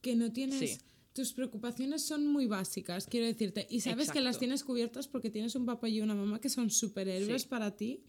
[0.00, 0.58] que no tienes.
[0.58, 0.78] Sí.
[1.12, 3.66] Tus preocupaciones son muy básicas, quiero decirte.
[3.70, 6.68] Y sabes que las tienes cubiertas porque tienes un papá y una mamá que son
[6.70, 7.48] superhéroes Sí.
[7.48, 8.04] para ti.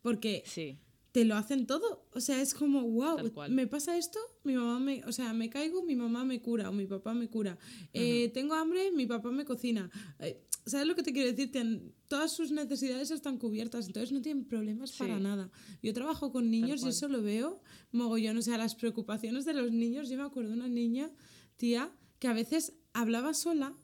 [0.00, 0.78] Porque sí
[1.12, 2.08] te lo hacen todo.
[2.12, 3.18] O sea, es como, wow,
[3.50, 6.72] me pasa esto, mi mamá me, o sea, me caigo, mi mamá me cura o
[6.72, 7.58] mi papá me cura.
[7.92, 9.90] Eh, tengo hambre, mi papá me cocina.
[10.20, 11.50] Eh, ¿Sabes lo que te quiero decir?
[11.50, 15.22] Tien- todas sus necesidades están cubiertas, entonces no tienen problemas para Sí.
[15.22, 15.50] nada.
[15.82, 18.36] Yo trabajo con niños y eso lo veo mogollón.
[18.36, 20.08] O sea, las preocupaciones de los niños.
[20.08, 21.10] Yo me acuerdo de una niña,
[21.56, 23.74] tía, que a veces hablaba sola,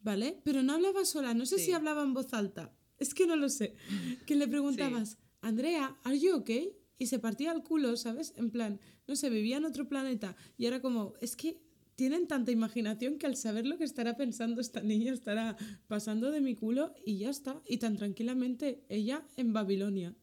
[0.00, 0.40] ¿vale?
[0.44, 1.66] Pero no hablaba sola, no sé Sí.
[1.66, 2.72] si hablaba en voz alta.
[2.98, 3.74] Es que no lo sé.
[4.26, 6.76] Que le preguntabas, Andrea, ¿are you okay?
[6.98, 8.32] Y se partía el culo, ¿sabes?
[8.36, 10.36] En plan, no sé, vivía en otro planeta.
[10.56, 11.60] Y era como, es que
[11.96, 15.56] tienen tanta imaginación que al saber lo que estará pensando esta niña estará
[15.88, 17.60] pasando de mi culo y ya está.
[17.66, 20.14] Y tan tranquilamente ella en Babilonia.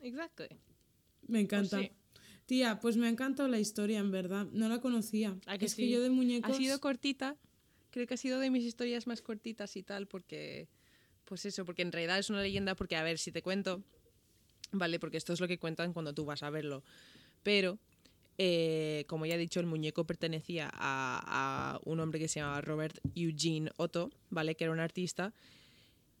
[0.00, 0.44] exacto
[1.26, 1.78] Me encanta.
[1.78, 1.96] Pues sí.
[2.46, 4.46] Tía, pues me ha encantado la historia, en verdad.
[4.52, 5.38] No la conocía.
[5.46, 5.82] ¿A que es sí?
[5.82, 6.52] que yo de muñecos.
[6.52, 7.36] Ha sido cortita.
[7.90, 10.68] Creo que ha sido de mis historias más cortitas y tal, porque.
[11.24, 13.82] Pues eso, porque en realidad es una leyenda, porque a ver, si te cuento.
[14.72, 16.82] Vale, porque esto es lo que cuentan cuando tú vas a verlo.
[17.42, 17.78] Pero,
[18.44, 22.60] eh, como ya he dicho, el muñeco pertenecía a, a un hombre que se llamaba
[22.60, 24.56] Robert Eugene Otto, ¿vale?
[24.56, 25.32] Que era un artista.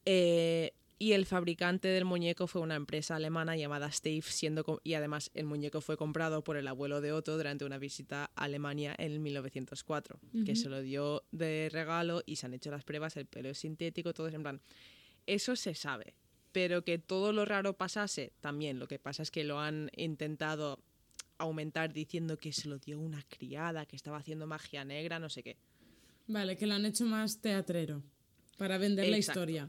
[0.04, 5.32] Eh, y el fabricante del muñeco fue una empresa alemana llamada Stave, siendo y además
[5.34, 9.20] el muñeco fue comprado por el abuelo de Otto durante una visita a Alemania en
[9.20, 13.48] 1904, que se lo dio de regalo y se han hecho las pruebas, el pelo
[13.48, 14.60] es sintético, todo es en plan.
[15.26, 16.14] Eso se sabe,
[16.52, 18.78] pero que todo lo raro pasase, también.
[18.78, 20.78] Lo que pasa es que lo han intentado
[21.42, 25.42] aumentar diciendo que se lo dio una criada, que estaba haciendo magia negra, no sé
[25.42, 25.56] qué.
[26.26, 28.02] Vale, que lo han hecho más teatrero.
[28.56, 29.68] Para vender la historia.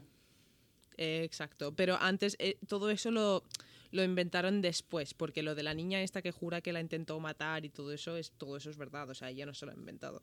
[0.96, 3.42] Exacto, pero antes eh, todo eso lo,
[3.90, 7.64] lo inventaron después, porque lo de la niña esta que jura que la intentó matar
[7.64, 9.74] y todo eso es todo eso es verdad, o sea, ella no se lo ha
[9.74, 10.22] inventado.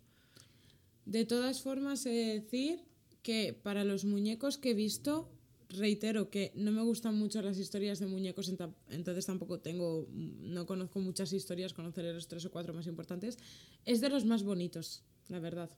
[1.06, 2.86] De todas formas, he de decir
[3.24, 5.30] que para los muñecos que he visto,
[5.78, 8.52] reitero que no me gustan mucho las historias de muñecos,
[8.90, 13.38] entonces tampoco tengo, no conozco muchas historias, conoceré los tres o cuatro más importantes.
[13.86, 15.70] Es de los más bonitos, la verdad.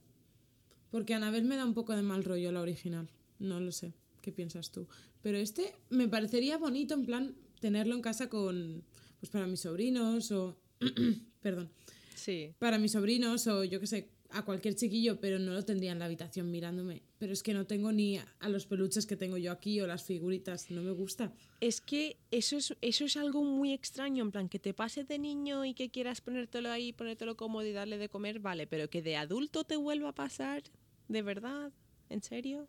[0.91, 4.31] Porque Anabel me da un poco de mal rollo la original, no lo sé, ¿qué
[4.31, 4.87] piensas tú?
[5.21, 8.83] Pero este me parecería bonito en plan tenerlo en casa con,
[9.19, 10.57] pues para mis sobrinos o,
[11.41, 11.69] perdón,
[12.15, 15.91] Sí, para mis sobrinos o yo que sé, a cualquier chiquillo, pero no lo tendría
[15.91, 17.03] en la habitación mirándome.
[17.19, 20.03] Pero es que no tengo ni a los peluches que tengo yo aquí o las
[20.03, 21.31] figuritas, no me gusta.
[21.61, 25.19] es que eso es, eso es algo muy extraño, en plan, que te pase de
[25.19, 29.01] niño y que quieras ponértelo ahí, ponértelo cómodo y darle de comer, vale, pero que
[29.01, 30.63] de adulto te vuelva a pasar,
[31.07, 31.71] ¿de verdad?
[32.09, 32.67] ¿En serio?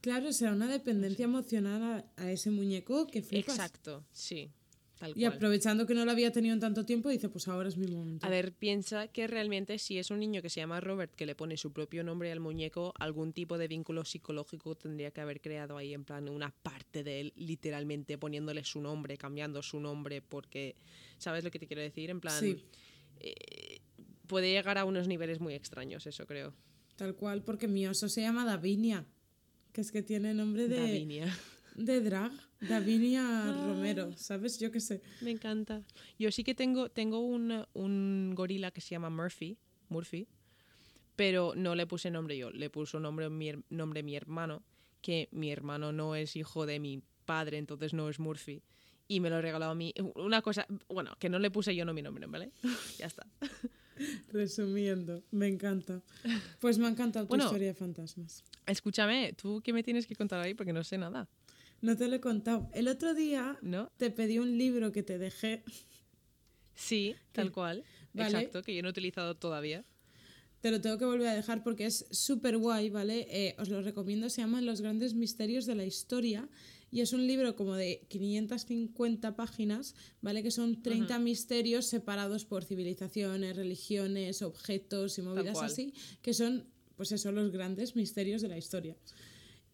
[0.00, 3.56] Claro, será una dependencia emocional a, a ese muñeco que flipas.
[3.56, 4.50] Exacto, sí,
[5.00, 5.32] tal Y cual.
[5.32, 8.24] aprovechando que no lo había tenido en tanto tiempo, dice, pues ahora es mi momento.
[8.24, 11.34] A ver, piensa que realmente si es un niño que se llama Robert que le
[11.34, 15.76] pone su propio nombre al muñeco, algún tipo de vínculo psicológico tendría que haber creado
[15.78, 20.76] ahí, en plan, una parte de él, literalmente poniéndole su nombre, cambiando su nombre, porque,
[21.18, 22.10] ¿sabes lo que te quiero decir?
[22.10, 22.62] En plan, Sí.
[23.20, 23.80] eh,
[24.26, 26.54] puede llegar a unos niveles muy extraños, eso creo.
[26.96, 29.06] Tal cual, porque mi oso se llama Davinia,
[29.72, 31.34] que es que tiene nombre de, Davinia.
[31.84, 32.32] De drag.
[32.60, 34.58] Davinia Romero, ¿sabes?
[34.58, 35.02] Yo qué sé.
[35.22, 35.82] Me encanta.
[36.18, 39.56] Yo sí que tengo, tengo un, un gorila que se llama Murphy,
[39.88, 40.28] Murphy,
[41.16, 44.62] pero no le puse nombre yo, le puso nombre mi, nombre mi hermano,
[45.02, 48.62] que mi hermano no es hijo de mi padre, entonces no es Murphy.
[49.08, 49.92] Y me lo regaló a mí.
[50.14, 52.52] Una cosa, bueno, que no le puse yo no mi nombre, ¿vale?
[52.98, 53.26] ya está.
[54.32, 56.00] Resumiendo, me encanta.
[56.60, 57.44] Pues me ha encantado tu Bueno.
[57.44, 58.44] historia de fantasmas.
[58.66, 60.54] Escúchame, ¿tú qué me tienes que contar ahí?
[60.54, 61.28] Porque no sé nada,
[61.80, 62.68] No te lo he contado.
[62.74, 63.90] El otro día ¿no?
[63.96, 65.64] te pedí un libro que te dejé.
[66.74, 67.84] Sí, tal cual.
[68.12, 68.38] Vale.
[68.38, 69.84] Exacto, que yo no he utilizado todavía.
[70.60, 73.26] Te lo tengo que volver a dejar porque es súper guay, ¿vale?
[73.30, 74.28] Eh, os lo recomiendo.
[74.28, 76.48] Se llama Los grandes misterios de la historia.
[76.90, 80.42] Y es un libro como de 550 páginas, ¿vale?
[80.42, 86.66] Que son 30 misterios separados por civilizaciones, religiones, objetos y movidas así, que son,
[86.96, 88.96] pues eso, los grandes misterios de la historia.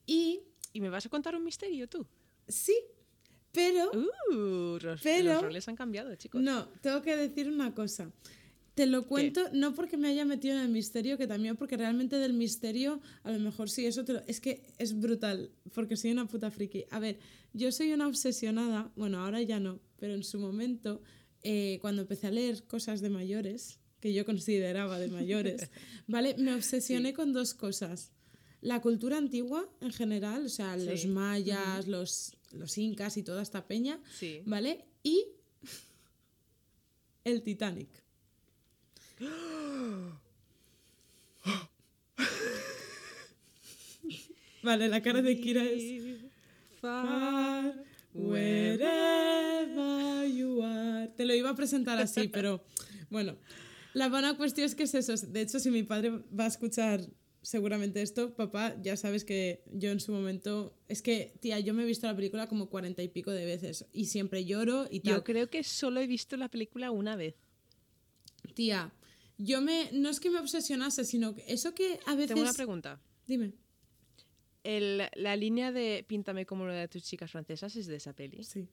[0.07, 0.43] Y
[0.77, 2.07] ¿Y me vas a contar un misterio tú?
[2.47, 2.77] sí,
[3.51, 3.91] pero...
[4.31, 6.43] Uh, los, Pero- los roles han cambiado, chicos.
[6.43, 8.13] No, tengo que decir una cosa.
[8.75, 12.17] Te lo cuento no porque me haya metido en el misterio, que también porque realmente
[12.19, 16.11] del misterio, a lo mejor sí, eso te lo- es que es brutal, porque soy
[16.13, 16.85] una puta friki.
[16.91, 17.19] A ver,
[17.55, 21.01] yo soy una obsesionada, bueno, ahora ya no, pero en su momento,
[21.43, 25.71] eh, cuando empecé a leer cosas de mayores, que yo consideraba de mayores,
[26.07, 26.35] ¿vale?
[26.37, 28.13] Me obsesioné con dos cosas.
[28.67, 33.65] La cultura antigua en general, o sea, los mayas, los, los incas y toda esta
[33.69, 34.43] peña, Sí.
[34.45, 34.85] ¿vale?
[35.05, 35.25] Y
[37.25, 37.89] el Titanic.
[44.63, 46.19] Vale, la cara de Kira es
[46.81, 49.67] far wherever
[50.29, 51.09] you are.
[51.17, 52.65] Te lo iba a presentar así, pero
[53.11, 53.37] bueno.
[53.95, 55.15] La buena cuestión es que es eso.
[55.29, 57.01] De hecho, si mi padre va a escuchar
[57.47, 60.77] seguramente esto, papá, ya sabes que yo en su momento...
[60.89, 63.87] Es que, tía, yo me he visto la película como cuarenta y pico de veces
[63.93, 65.15] y siempre lloro y tal.
[65.15, 67.37] Yo creo que solo he visto la película una vez.
[68.55, 68.93] Tía,
[69.39, 69.91] yo me...
[69.93, 72.35] No es que me obsesionase, sino que eso que a veces...
[72.35, 73.01] Tengo una pregunta.
[73.29, 73.53] Dime.
[74.65, 78.43] El- la línea de Píntame como una de tus chicas francesas es de esa peli.
[78.43, 78.67] Sí.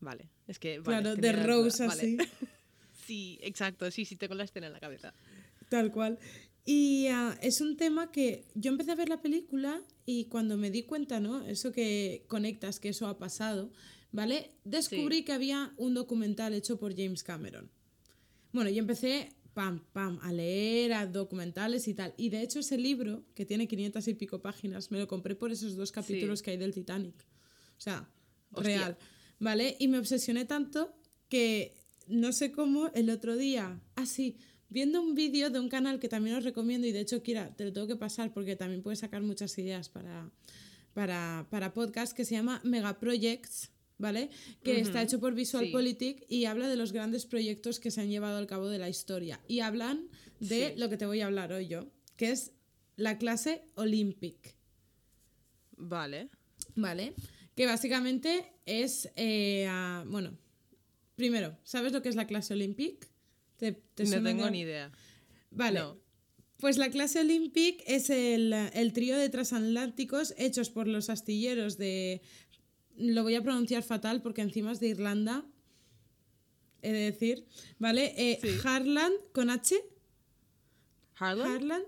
[0.00, 0.28] Vale.
[0.46, 0.80] Es que.
[0.80, 1.32] vale, Claro, de.
[1.32, 2.02] Rose Vale.
[2.02, 2.18] así.
[3.06, 3.90] Sí, exacto.
[3.90, 5.12] Sí, sí, tengo la escena en la cabeza.
[5.68, 6.18] Tal cual.
[6.64, 10.70] Y ah, es un tema que yo empecé a ver la película y cuando me
[10.70, 11.44] di cuenta, ¿no?
[11.44, 13.70] Eso que conectas, que eso ha pasado,
[14.12, 14.52] ¿vale?
[14.64, 17.70] Descubrí que había un documental hecho por James Cameron.
[18.52, 22.14] Bueno, y empecé, pam, pam, a leer a documentales y tal.
[22.16, 25.50] Y de hecho ese libro, que tiene 500 y pico páginas, me lo compré por
[25.50, 27.26] esos dos capítulos que hay del Titanic.
[27.76, 28.08] O sea,
[28.52, 28.78] Hostia.
[28.78, 28.98] real.
[29.40, 29.76] ¿Vale?
[29.80, 30.94] Y me obsesioné tanto
[31.28, 31.74] que
[32.06, 34.36] no sé cómo el otro día, así,
[34.72, 37.64] viendo un vídeo de un canal que también os recomiendo y de hecho, Kira, te
[37.64, 40.30] lo tengo que pasar porque también puedes sacar muchas ideas para,
[40.94, 44.30] para, para podcast, que se llama Mega Projects, ¿vale?
[44.64, 46.26] Que está hecho por VisualPolitik Sí.
[46.28, 49.40] y habla de los grandes proyectos que se han llevado al cabo de la historia.
[49.46, 50.08] Y hablan
[50.40, 50.80] de Sí.
[50.80, 52.52] lo que te voy a hablar hoy yo, que es
[52.96, 54.56] la clase Olympic.
[55.76, 56.28] Vale.
[56.74, 57.14] ¿Vale?
[57.54, 59.68] Que básicamente es, eh,
[60.06, 60.36] bueno,
[61.16, 63.08] primero, ¿sabes lo que es la clase Olympic?
[63.62, 64.90] ¿Te, te No tengo ni idea.
[65.52, 65.78] Vale.
[65.78, 65.96] No.
[66.56, 72.22] Pues la clase Olympic es el, el trío de transatlánticos hechos por los astilleros de...
[72.96, 75.44] Lo voy a pronunciar fatal porque encima es de Irlanda,
[76.82, 77.46] he de decir,
[77.78, 78.14] ¿vale?
[78.16, 78.48] Eh, Sí.
[78.64, 79.76] Harland con H,
[81.16, 81.50] ¿Harlan?
[81.50, 81.84] Harland,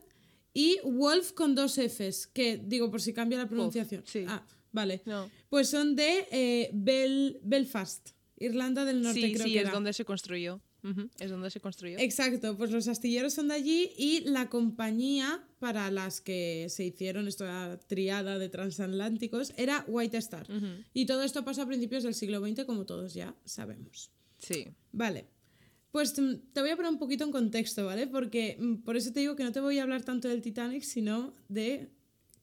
[0.53, 4.03] y Wolf con dos Fs, que digo por si cambia la pronunciación.
[4.07, 4.25] sí.
[4.29, 5.03] Ah, vale.
[5.07, 5.29] No.
[5.49, 9.73] Pues son de eh, Bel- Belfast, Irlanda del Norte, Sí, creo sí, que es era.
[9.73, 10.61] donde se construyó.
[11.19, 11.99] Es donde se construyó.
[11.99, 17.27] Exacto, pues los astilleros son de allí y la compañía para las que se hicieron
[17.27, 20.47] esta triada de transatlánticos era White Star.
[20.93, 24.11] Y todo esto pasó a principios del siglo XX, como todos ya sabemos.
[24.39, 24.67] Sí.
[24.93, 25.27] Vale.
[25.91, 28.07] Pues mm, te voy a poner un poquito en contexto, ¿vale?
[28.07, 30.83] Porque mm, por eso te digo que no te voy a hablar tanto del Titanic,
[30.83, 31.89] sino de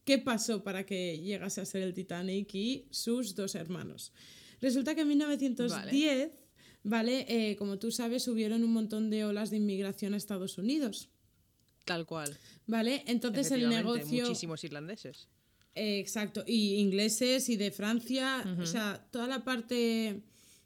[0.05, 4.13] qué pasó para que llegase a ser el Titanic y sus dos hermanos.
[4.61, 6.31] Resulta que en 1910, ¿vale?
[6.83, 11.09] Eh, como tú sabes, hubieron un montón de olas de inmigración a Estados Unidos,
[11.85, 12.37] Tal cual.
[12.67, 13.03] ¿vale?
[13.07, 14.23] Entonces el negocio...
[14.23, 15.27] Muchísimos irlandeses.
[15.73, 20.21] Eh, exacto, y ingleses y de Francia, o sea, toda la parte,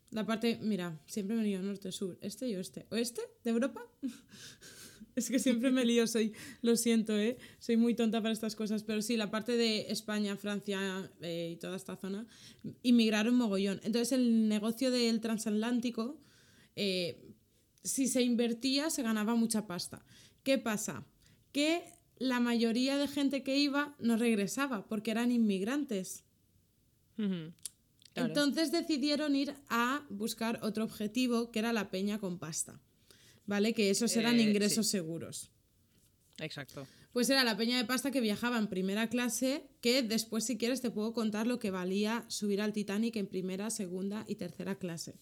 [0.10, 3.86] la parte, mira, siempre me lío norte, sur, este y oeste, oeste de Europa.
[5.15, 7.38] es que siempre me lío, soy, lo siento, ¿eh?
[7.60, 11.56] soy muy tonta para estas cosas, pero sí, la parte de España, Francia eh, y
[11.56, 12.28] toda esta zona,
[12.84, 13.80] inmigraron mogollón.
[13.84, 16.19] Entonces el negocio del transatlántico,
[16.75, 17.34] eh,
[17.84, 20.06] si se invertía, se ganaba mucha pasta.
[20.43, 21.06] ¿Qué pasa?
[21.51, 21.86] Que
[22.17, 26.23] la mayoría de gente que iba no regresaba porque eran inmigrantes.
[27.15, 27.54] Claro.
[28.13, 32.82] Entonces decidieron ir a buscar otro objetivo que era la peña con pasta.
[33.45, 33.73] ¿Vale?
[33.73, 34.91] Que esos eran Eh, ingresos sí.
[34.93, 35.51] seguros.
[36.39, 36.88] Exacto.
[37.13, 40.81] Pues era la peña de pasta que viajaba en primera clase, que después si quieres
[40.81, 45.15] te puedo contar lo que valía subir al Titanic en primera, segunda y tercera clase.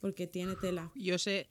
[0.00, 0.90] Porque tiene tela.
[0.94, 1.48] Yo sé.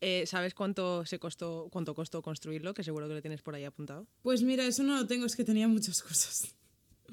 [0.00, 2.72] eh, ¿Sabes cuánto se costó, cuánto costó construirlo?
[2.72, 4.06] Que seguro que lo tienes por ahí apuntado.
[4.22, 6.54] Pues mira, eso no lo tengo, es que tenía muchas cosas.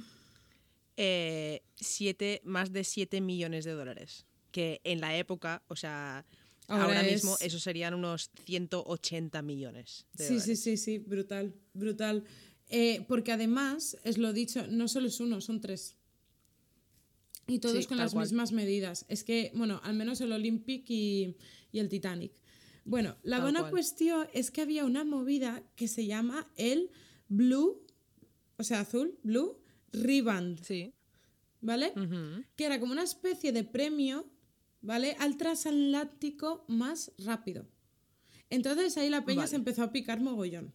[0.99, 4.25] Eh, siete, más de 7 millones de dólares.
[4.51, 6.25] Que en la época, o sea,
[6.67, 10.05] Ahora ahora, es- mismo eso serían unos 180 millones.
[10.13, 10.61] De Sí, sí, dólares.
[10.63, 12.23] sí, sí, brutal, brutal.
[12.69, 15.95] Eh, porque además, es lo dicho, no solo es uno, son tres.
[17.47, 18.25] Y todos Sí, con las cual.
[18.25, 19.05] mismas medidas.
[19.07, 21.37] Es que, bueno, al menos el Olympic y,
[21.71, 22.33] y el Titanic.
[22.83, 23.71] Bueno, la Tal buena cual.
[23.71, 26.89] cuestión es que había una movida que se llama el
[27.29, 27.85] Blue,
[28.57, 29.57] o sea, azul, Blue
[29.93, 30.93] Riband, Sí.
[31.61, 31.93] ¿vale?
[32.57, 34.25] Que era como una especie de premio,
[34.87, 35.17] ¿vale?
[35.19, 37.65] Al transatlántico más rápido.
[38.49, 39.49] Entonces ahí la peña Vale.
[39.49, 40.73] se empezó a picar mogollón.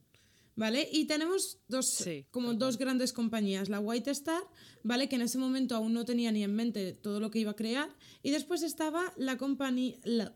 [0.54, 0.86] ¿Vale?
[0.92, 3.70] Y tenemos dos, Sí, como dos grandes compañías.
[3.70, 4.42] La White Star,
[4.82, 5.08] ¿vale?
[5.08, 7.56] Que en ese momento aún no tenía ni en mente todo lo que iba a
[7.56, 7.88] crear.
[8.22, 10.34] Y después estaba la compañía, la,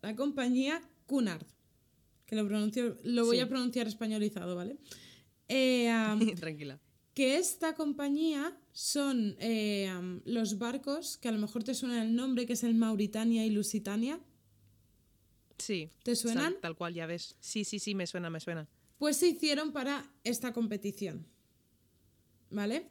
[0.00, 1.44] la compañía Cunard.
[2.24, 3.42] Que lo, pronuncio, lo voy Sí.
[3.42, 4.78] a pronunciar españolizado, ¿vale?
[5.48, 5.92] Eh,
[6.40, 6.80] Tranquila.
[7.20, 9.92] Que esta compañía son eh,
[10.24, 13.50] los barcos, que a lo mejor te suena el nombre, que es el Mauritania y
[13.50, 14.18] Lusitania.
[15.58, 15.90] Sí.
[16.02, 16.56] ¿Te Tal- suenan?
[16.62, 17.36] Tal, cual, ya ves.
[17.38, 18.66] Sí, sí, sí, me suena, me suena.
[18.96, 21.26] Pues se hicieron para esta competición.
[22.48, 22.88] ¿Vale?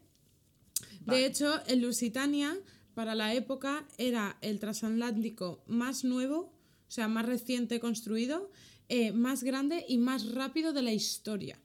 [1.02, 1.20] Vale.
[1.22, 2.56] De hecho, el Lusitania,
[2.94, 6.54] para la época, era el transatlántico más nuevo,
[6.88, 8.52] o sea, más reciente construido,
[8.90, 11.60] eh, más grande y más rápido de la historia.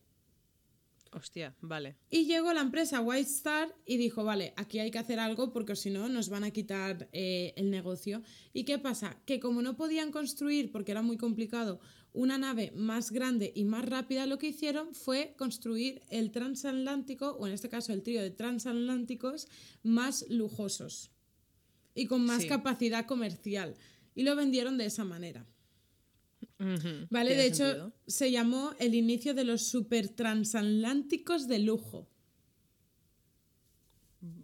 [1.14, 1.96] Hostia, vale.
[2.10, 5.76] Y llegó la empresa White Star y dijo, vale, aquí hay que hacer algo porque
[5.76, 8.22] si no nos van a quitar eh, el negocio.
[8.52, 9.16] ¿Y qué pasa?
[9.24, 11.80] Que como no podían construir, porque era muy complicado,
[12.12, 17.46] una nave más grande y más rápida, lo que hicieron fue construir el transatlántico, o
[17.46, 19.46] en este caso el trío de transatlánticos,
[19.82, 21.10] más lujosos
[21.94, 22.48] y con más Sí.
[22.48, 23.76] capacidad comercial.
[24.16, 25.46] Y lo vendieron de esa manera.
[27.10, 27.34] ¿Vale?
[27.36, 27.92] De hecho, sentido.
[28.06, 32.08] se llamó el inicio de los supertransatlánticos de lujo.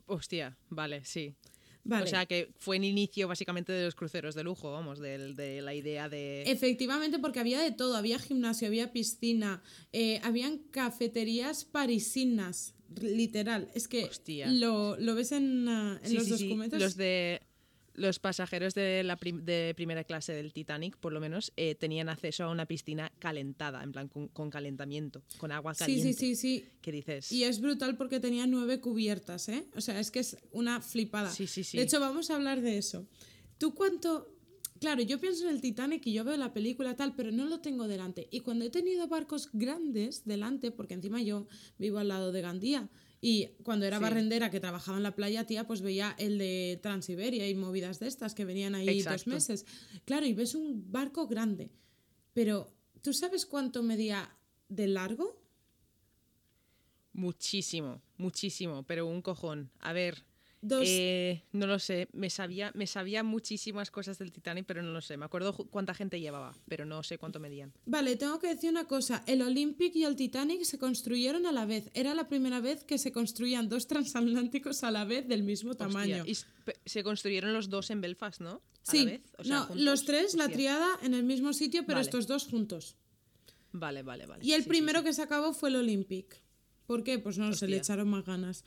[0.06, 1.34] Hostia, vale, sí.
[1.82, 2.04] Vale.
[2.04, 5.62] O sea, que fue el inicio básicamente de los cruceros de lujo, vamos, del- de,
[5.62, 6.42] la idea de...
[6.42, 7.96] Efectivamente, porque había de todo.
[7.96, 13.70] Había gimnasio, había piscina, eh, habían cafeterías parisinas, literal.
[13.74, 14.48] Es que Hostia.
[14.52, 16.80] lo, lo ves en, ah, en Sí, los sí, sí, documentos.
[16.80, 17.40] Los de
[18.00, 22.08] los pasajeros de la prim- de primera clase del Titanic, por lo menos, eh, tenían
[22.08, 26.12] acceso a una piscina calentada, en plan con, con calentamiento, con agua Sí, caliente.
[26.14, 26.64] sí, sí, sí.
[26.80, 27.30] ¿Qué dices?
[27.30, 29.66] Y es brutal porque tenía nueve cubiertas, ¿eh?
[29.76, 31.30] O sea, es que es una flipada.
[31.30, 31.76] Sí, sí, sí.
[31.76, 33.06] De hecho, vamos a hablar de eso.
[33.58, 34.34] ¿Tú cuánto...?
[34.80, 37.60] Claro, yo pienso en el Titanic y yo veo la película tal, pero no lo
[37.60, 38.28] tengo delante.
[38.30, 41.46] Y cuando he tenido barcos grandes delante, porque encima yo
[41.76, 42.88] vivo al lado de Gandía,
[43.20, 44.02] y cuando era Sí.
[44.02, 48.08] barrendera que trabajaba en la playa, tía, pues veía el de Transiberia y movidas de
[48.08, 49.66] estas que venían ahí dos meses.
[50.04, 51.70] Claro, y ves un barco grande.
[52.32, 54.36] Pero, ¿tú sabes cuánto medía
[54.68, 55.42] de largo?
[57.12, 59.70] Muchísimo, muchísimo, pero un cojón.
[59.80, 60.24] A ver,
[60.62, 64.92] Dos, eh, no lo sé, me sabía, me sabía muchísimas cosas del Titanic, pero no
[64.92, 65.16] lo sé.
[65.16, 67.72] Me acuerdo cuánta gente llevaba, pero no sé cuánto medían.
[67.86, 69.24] Vale, tengo que decir una cosa.
[69.26, 71.90] El Olympic y el Titanic se construyeron a la vez.
[71.94, 75.86] Era la primera vez que se construían dos transatlánticos a la vez del mismo Hostia,
[75.86, 76.24] tamaño.
[76.26, 76.36] Y
[76.84, 78.60] se construyeron los dos en Belfast, ¿no?
[78.86, 79.22] A sí, la vez.
[79.38, 79.82] O sea, no, juntos.
[79.82, 82.04] los tres, la triada en el mismo sitio, pero Vale.
[82.04, 82.96] estos dos juntos.
[83.72, 84.44] Vale, vale, vale.
[84.44, 85.06] Y el Sí, primero sí.
[85.06, 86.42] que se acabó fue el Olympic.
[86.86, 87.18] ¿Por qué?
[87.18, 88.64] Pues no sé, le echaron más ganas.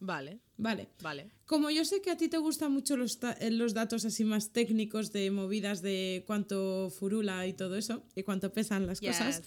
[0.00, 0.88] Vale, Vale.
[1.00, 1.30] vale.
[1.46, 4.50] Como yo sé que a ti te gustan mucho los, eh, los datos así más
[4.50, 9.42] técnicos de movidas de cuánto furula y todo eso, y cuánto pesan las cosas,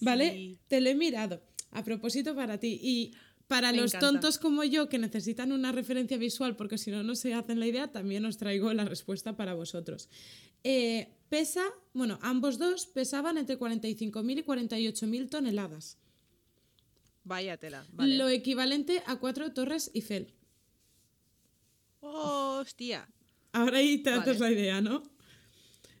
[0.00, 0.32] ¿vale?
[0.32, 0.58] sí.
[0.68, 1.42] Te lo he mirado
[1.72, 2.78] a propósito para ti.
[2.82, 3.12] Y
[3.48, 4.06] para Me los encanta.
[4.12, 7.66] tontos como yo que necesitan una referencia visual, porque si no, no se hacen la
[7.66, 10.08] idea, también os traigo la respuesta para vosotros.
[10.64, 15.98] Eh, pesa, bueno, ambos dos pesaban entre 45.000 y 48.000 toneladas.
[17.24, 17.86] Vaya tela.
[17.92, 18.16] Vale.
[18.16, 20.32] Lo equivalente a cuatro torres Eiffel.
[22.00, 23.08] Hostia.
[23.52, 24.54] Ahora ahí te haces Vale.
[24.54, 25.02] la idea, ¿no?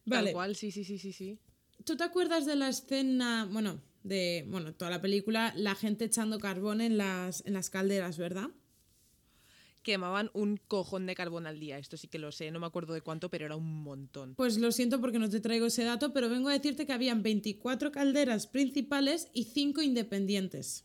[0.06, 0.26] Vale.
[0.26, 1.38] Tal cual, sí, sí, sí, sí, sí.
[1.84, 6.38] ¿Tú te acuerdas de la escena, bueno, de, bueno, toda la película, la gente echando
[6.38, 8.48] carbón en las, en las calderas, ¿verdad?
[9.82, 11.78] Quemaban un cojón de carbón al día.
[11.78, 14.34] Esto sí que lo sé, no me acuerdo de cuánto, pero era un montón.
[14.34, 17.22] Pues lo siento porque no te traigo ese dato, pero vengo a decirte que habían
[17.22, 20.84] 24 calderas principales y 5 independientes.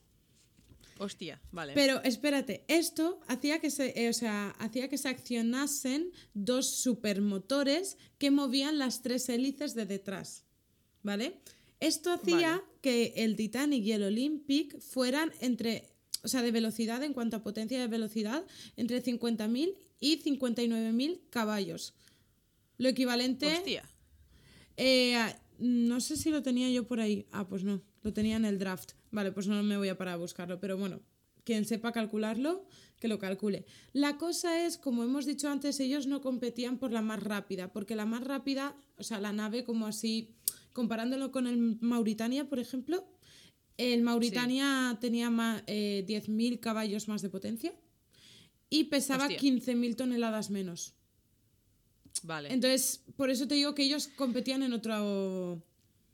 [0.99, 1.73] Hostia, vale.
[1.73, 7.97] Pero espérate, esto hacía que se, eh, o sea, hacía que se accionasen dos supermotores
[8.17, 10.45] que movían las tres hélices de detrás.
[11.01, 11.41] ¿Vale?
[11.79, 12.63] Esto hacía Vale.
[12.81, 15.92] que el Titanic y el Olympic fueran entre,
[16.23, 18.43] o sea, de velocidad en cuanto a potencia de velocidad,
[18.77, 21.93] entre 50.000 y 59.000 caballos.
[22.77, 23.83] Lo equivalente Hostia.
[24.77, 27.27] eh, a- no sé si lo tenía yo por ahí.
[27.31, 28.93] Ah, pues no, lo tenía en el draft.
[29.11, 30.99] Vale, pues no me voy a parar a buscarlo, pero bueno,
[31.43, 32.65] quien sepa calcularlo,
[32.99, 33.65] que lo calcule.
[33.93, 37.95] La cosa es, como hemos dicho antes, ellos no competían por la más rápida, porque
[37.95, 40.29] la más rápida, o sea, la nave como así,
[40.73, 43.05] comparándolo con el Mauritania, por ejemplo,
[43.77, 47.73] el Mauritania tenía ma- eh, 10.000 caballos más de potencia
[48.69, 49.39] y pesaba Hostia.
[49.39, 50.93] 15.000 toneladas menos.
[52.23, 52.53] Vale.
[52.53, 55.61] Entonces, por eso te digo que ellos competían en otro...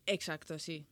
[0.06, 0.86] Exacto, sí.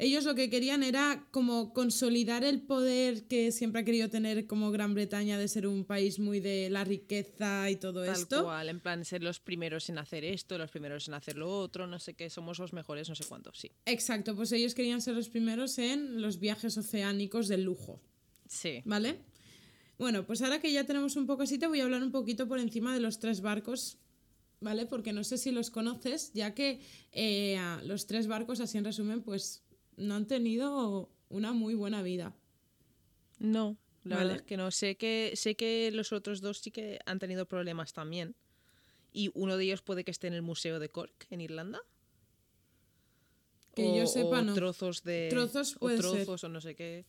[0.00, 4.70] Ellos lo que querían era como consolidar el poder que siempre ha querido tener como
[4.70, 8.44] Gran Bretaña de ser un país muy de la riqueza y todo Tal esto.
[8.44, 11.88] cual, en plan ser los primeros en hacer esto, los primeros en hacer lo otro,
[11.88, 13.72] no sé qué, somos los mejores, no sé cuánto, sí.
[13.86, 18.00] Exacto, pues ellos querían ser los primeros en los viajes oceánicos de lujo,
[18.46, 18.82] Sí.
[18.84, 19.18] ¿vale?
[19.98, 22.46] Bueno, pues ahora que ya tenemos un poco así, te voy a hablar un poquito
[22.46, 23.98] por encima de los tres barcos,
[24.60, 24.86] ¿vale?
[24.86, 26.80] Porque no sé si los conoces, ya que
[27.10, 29.64] eh, los tres barcos, así en resumen, pues
[29.98, 32.34] no han tenido una muy buena vida.
[33.38, 34.28] No, La Vale.
[34.28, 34.70] verdad es que no.
[34.70, 38.34] Sé que, sé que los otros dos sí que han tenido problemas también.
[39.12, 41.80] Y uno de ellos puede que esté en el Museo de Cork, en Irlanda.
[43.74, 44.54] Que o, yo sepa, o no.
[44.54, 45.28] trozos de.
[45.30, 45.98] Trozos o ser.
[45.98, 47.04] trozos o no sé qué.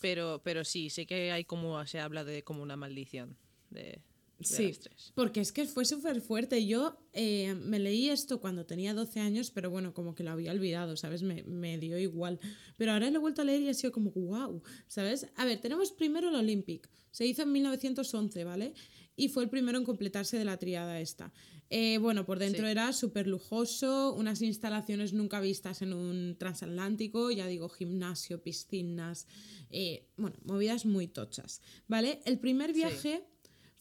[0.00, 1.84] Pero, pero sí, sé que hay como.
[1.86, 3.36] Se habla de como una maldición.
[3.70, 4.00] De
[4.40, 4.72] Sí,
[5.14, 6.66] porque es que fue súper fuerte.
[6.66, 10.52] Yo eh, me leí esto cuando tenía 12 años, pero bueno, como que lo había
[10.52, 11.22] olvidado, ¿sabes?
[11.22, 12.38] Me, me dio igual.
[12.76, 15.28] Pero ahora lo he vuelto a leer y ha sido como, wow, ¿sabes?
[15.36, 16.88] A ver, tenemos primero el Olympic.
[17.10, 18.74] Se hizo en 1911, ¿vale?
[19.16, 21.32] Y fue el primero en completarse de la triada esta.
[21.70, 22.70] Eh, bueno, por dentro Sí.
[22.72, 29.26] era súper lujoso, unas instalaciones nunca vistas en un transatlántico, ya digo, gimnasio, piscinas,
[29.70, 32.20] eh, bueno, movidas muy tochas, ¿vale?
[32.26, 32.80] El primer Sí.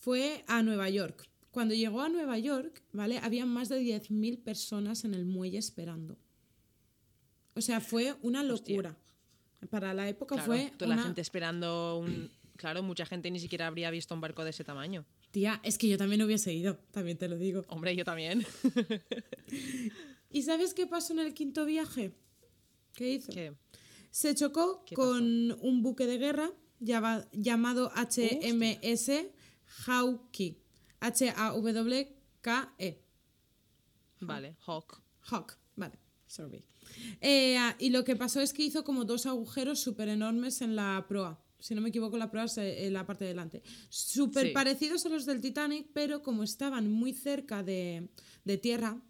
[0.04, 1.30] Fue a Nueva York.
[1.52, 3.20] Cuando llegó a Nueva York, ¿vale?
[3.20, 6.18] Había más de 10.000 personas en el muelle esperando.
[7.54, 8.76] O sea, fue una Hostia.
[8.76, 8.98] locura.
[9.70, 10.96] Para la época Claro, fue toda una...
[10.98, 12.30] la gente esperando un.
[12.58, 15.06] Claro, mucha gente ni siquiera habría visto un barco de ese tamaño.
[15.32, 17.64] Tía, es que yo también hubiese ido, también te lo digo.
[17.70, 18.46] Hombre, yo también.
[20.32, 22.12] ¿Y sabes qué pasó en el quinto viaje?
[22.94, 23.32] ¿Qué hizo?
[23.32, 23.54] ¿Qué?
[24.12, 25.24] Se chocó ¿Qué con
[25.62, 29.10] un buque de guerra llama- llamado HMS
[29.86, 30.58] Hawke.
[31.84, 33.00] H-A-W-K-E.
[34.22, 35.02] Vale, Hawk.
[35.32, 36.64] Hawk, vale, sorry.
[37.22, 40.76] Eh, ah, y lo que pasó es que hizo como dos agujeros súper enormes en
[40.76, 41.40] la proa.
[41.60, 43.64] Si no me equivoco, la proa es eh, en la parte de delante.
[43.90, 44.54] Súper Sí.
[44.54, 48.10] parecidos a los del Titanic, pero como estaban muy cerca de,
[48.44, 49.02] de tierra,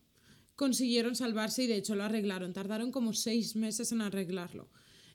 [0.55, 2.53] consiguieron salvarse y de hecho lo arreglaron.
[2.53, 4.69] Tardaron como seis meses en arreglarlo.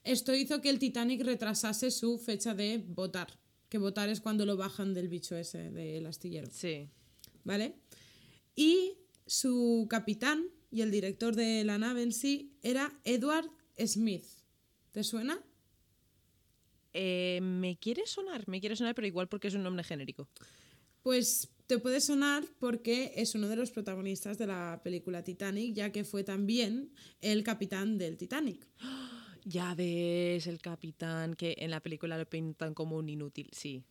[0.04, 3.38] Esto hizo que el Titanic retrasase su fecha de votar.
[3.68, 6.48] Que votar es cuando lo bajan del bicho ese, del astillero.
[6.50, 6.88] Sí.
[7.48, 7.74] ¿vale?
[8.54, 13.50] Y su capitán y el director de la nave en sí era Edward
[13.86, 14.26] Smith.
[14.92, 15.40] ¿Te suena?
[16.92, 20.28] Eh, me quiere sonar, me quiere sonar, pero igual porque es un nombre genérico.
[21.02, 25.90] Pues te puede sonar porque es uno de los protagonistas de la película Titanic, ya
[25.90, 26.92] que fue también
[27.22, 28.66] el capitán del Titanic.
[29.48, 33.48] Ya ves, el capitán que en la película lo pintan como un inútil.
[33.52, 33.82] Sí.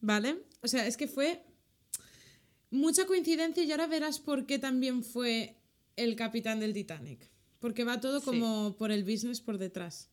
[0.00, 0.42] ¿Vale?
[0.62, 1.42] O sea, es que fue
[2.70, 5.56] mucha coincidencia y ahora verás por qué también fue
[5.96, 7.30] el capitán del Titanic.
[7.60, 8.26] Porque va todo Sí.
[8.26, 10.10] como por el business por detrás.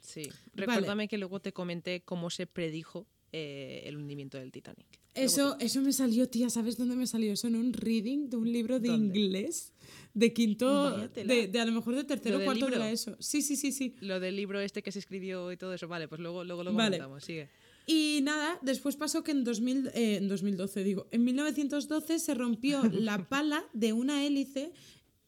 [0.00, 0.24] Sí.
[0.24, 0.40] Vale.
[0.54, 3.06] Recuérdame que luego te comenté cómo se predijo
[3.36, 4.86] eh, el hundimiento del Titanic.
[5.12, 7.32] Eso, eso me salió, tía, ¿sabes dónde me salió?
[7.32, 9.18] Eso en un reading de un libro de ¿Dónde?
[9.18, 9.72] inglés,
[10.12, 12.84] de quinto, de, de a lo mejor de tercero ¿Lo o cuarto de libro?
[12.84, 13.16] la ESO.
[13.18, 13.96] Sí, sí, sí, sí.
[14.00, 15.88] Lo del libro este que se escribió y todo eso.
[15.88, 16.98] Vale, pues luego, luego lo Vale.
[16.98, 17.24] comentamos.
[17.24, 17.48] Sigue.
[17.86, 22.82] Y nada, después pasó que en, 2000, eh, en 2012, digo, en 1912 se rompió
[22.92, 24.72] la pala de una hélice,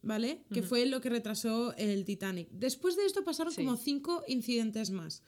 [0.03, 0.43] ¿vale?
[0.53, 2.49] Que fue lo que retrasó el Titanic.
[2.53, 3.65] Después de esto pasaron Sí.
[3.65, 5.23] como cinco incidentes más.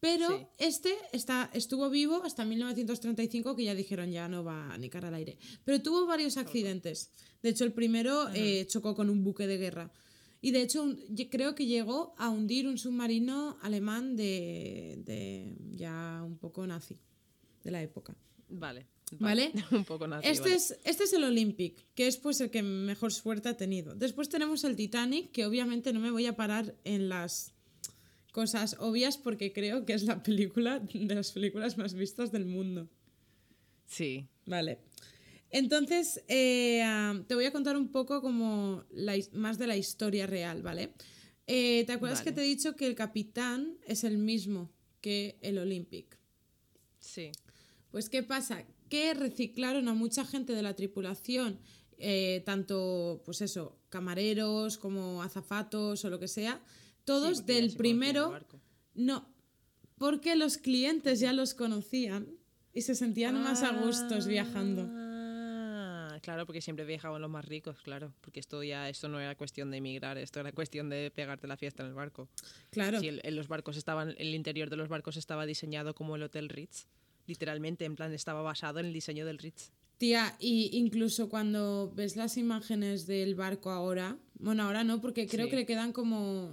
[0.00, 0.46] Pero Sí.
[0.58, 5.14] este está, estuvo vivo hasta 1935, que ya dijeron ya no va ni cara al
[5.14, 5.38] aire.
[5.64, 7.10] Pero tuvo varios accidentes.
[7.42, 9.92] De hecho, el primero eh, chocó con un buque de guerra.
[10.40, 16.22] Y de hecho, un- creo que llegó a hundir un submarino alemán de, de ya
[16.24, 16.96] un poco nazi,
[17.64, 18.16] de la época.
[18.48, 18.86] Vale.
[19.18, 19.52] ¿Vale?
[19.72, 20.54] un poco nazi, Este, vale.
[20.54, 23.94] es, este es el Olympic, que es pues el que mejor suerte ha tenido.
[23.96, 27.52] Después tenemos el Titanic, que obviamente no me voy a parar en las
[28.38, 32.88] cosas obvias porque creo que es la película de las películas más vistas del mundo.
[33.84, 34.28] Sí.
[34.46, 34.78] Vale.
[35.50, 40.28] Entonces, eh, ah, te voy a contar un poco como la más de la historia
[40.28, 40.92] real, ¿vale?
[41.48, 42.30] Eh, ¿Te acuerdas Vale.
[42.30, 44.70] que te he dicho que el capitán es el mismo
[45.00, 46.16] que el Olympic?
[47.00, 47.32] Sí.
[47.90, 48.64] Pues, ¿qué pasa?
[48.88, 51.58] Que reciclaron a mucha gente de la tripulación,
[51.98, 56.62] eh, tanto, pues eso, camareros como azafatos o lo que sea,
[57.08, 58.38] todos Sí, del primero.
[58.94, 59.26] No,
[59.96, 62.28] porque los clientes ya los conocían
[62.72, 64.86] y se sentían más a gustos viajando.
[64.90, 68.12] Ah, claro, porque siempre viajaban los más ricos, claro.
[68.20, 71.56] Porque esto ya, esto no era cuestión de emigrar, esto era cuestión de pegarte la
[71.56, 72.28] fiesta en el barco.
[72.70, 73.00] Claro.
[73.00, 76.22] Si el, en los barcos estaban, el interior de los barcos estaba diseñado como el
[76.22, 76.86] Hotel Ritz,
[77.26, 79.70] literalmente, en plan estaba basado en el diseño del Ritz.
[79.98, 85.46] Tía, y incluso cuando ves las imágenes del barco ahora, bueno, ahora no, porque creo
[85.46, 85.50] Sí.
[85.50, 86.52] que le quedan como,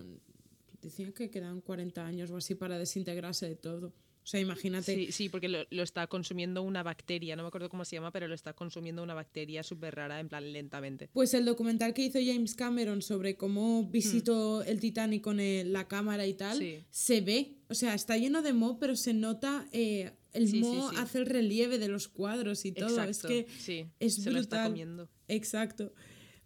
[0.85, 3.87] decían que quedan 40 años o así para desintegrarse de todo.
[4.23, 4.95] O sea, imagínate.
[4.95, 8.11] Sí, sí, porque lo, lo está consumiendo una bacteria, no me acuerdo cómo se llama,
[8.11, 11.09] pero lo está consumiendo una bacteria súper rara, en plan lentamente.
[11.13, 15.87] Pues el documental que hizo James Cameron sobre cómo visitó el Titanic con el- la
[15.87, 16.61] cámara y tal, Hmm.
[16.61, 16.83] Sí.
[16.89, 17.57] se ve.
[17.69, 21.27] O sea, está lleno de moho, pero se nota eh, el Sí, moho hace el
[21.27, 22.89] relieve de los cuadros y todo.
[22.89, 24.71] Exacto, Es que es se lo está brutal.
[24.71, 25.09] comiendo.
[25.27, 25.93] Exacto.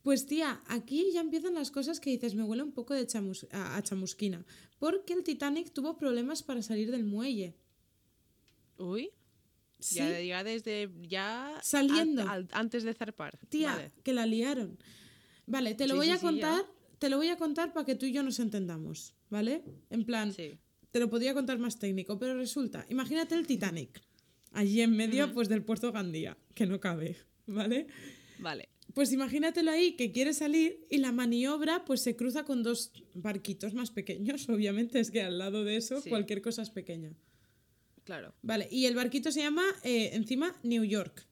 [0.10, 3.47] Pues tía, aquí ya empiezan las cosas que dices, me huele un poco de chamus-
[3.51, 4.43] a, a chamusquina.
[4.80, 7.53] Porque el Titanic tuvo problemas para salir del muelle.
[8.80, 9.12] Uy,
[9.78, 10.89] Sí, ya, ya desde.
[11.07, 11.60] Ya.
[11.62, 12.24] Saliendo.
[12.24, 13.38] an- al- antes de zarpar.
[13.49, 13.91] tía, Vale.
[14.03, 14.80] que la liaron.
[15.45, 16.66] Vale, te lo Sí, voy sí, a contar,
[16.97, 19.64] te lo voy a contar para que tú y yo nos entendamos, ¿vale?
[19.91, 20.57] En plan, Sí.
[20.89, 24.01] te lo podría contar más técnico, pero resulta, imagínate el Titanic,
[24.53, 27.86] allí en medio pues del puerto Gandía, que no cabe, ¿vale?
[28.39, 28.70] Vale.
[28.93, 33.73] Pues imagínatelo ahí que quiere salir y la maniobra pues se cruza con dos barquitos
[33.73, 36.09] más pequeños, obviamente es que al lado de eso Sí.
[36.09, 37.13] cualquier cosa es pequeña.
[38.03, 38.33] Claro.
[38.41, 41.27] Vale, y el barquito se llama eh, encima New York.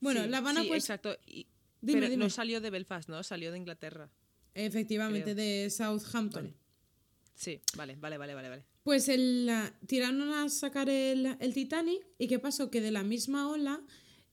[0.00, 1.16] Bueno, Sí, La Habana sí, pues exacto.
[1.26, 1.46] y-
[1.82, 2.24] Dime, pero dime.
[2.24, 3.22] no salió de Belfast, ¿no?
[3.22, 4.10] Salió de Inglaterra.
[4.54, 5.36] efectivamente creo.
[5.64, 6.54] de Southampton.
[7.34, 8.48] Sí, vale, vale, vale, vale.
[8.48, 8.64] vale.
[8.82, 12.70] Pues el, la- tiraron a sacar el, el Titanic y ¿qué pasó?
[12.70, 13.82] Que de la misma ola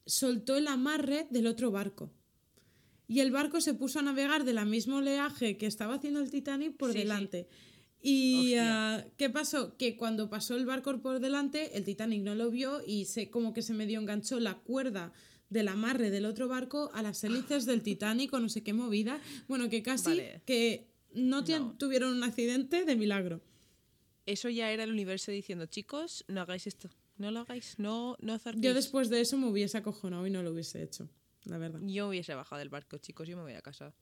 [0.05, 2.11] soltó el amarre del otro barco.
[3.07, 6.31] Y el barco se puso a navegar de la misma oleaje que estaba haciendo el
[6.31, 6.99] Titanic por Sí, sí.
[6.99, 7.47] delante.
[8.01, 9.77] Y ah, ¿qué pasó?
[9.77, 13.53] Que cuando pasó el barco por delante, el Titanic no lo vio y se como
[13.53, 15.13] que se medio enganchó la cuerda
[15.49, 19.21] del amarre del otro barco a las hélices del Titanic o no sé qué movida.
[19.47, 20.41] Bueno, que casi Vale.
[20.45, 21.43] que No.
[21.77, 23.41] tuvieron un accidente de milagro.
[24.25, 26.89] Eso ya era el universo diciendo, chicos, no hagáis esto.
[27.17, 28.63] No lo hagáis, no, no zarpéis.
[28.63, 31.09] Yo después de eso me hubiese acojonado y no lo hubiese hecho,
[31.45, 31.79] la verdad.
[31.83, 33.93] Yo hubiese bajado del barco, chicos, yo me voy a casa.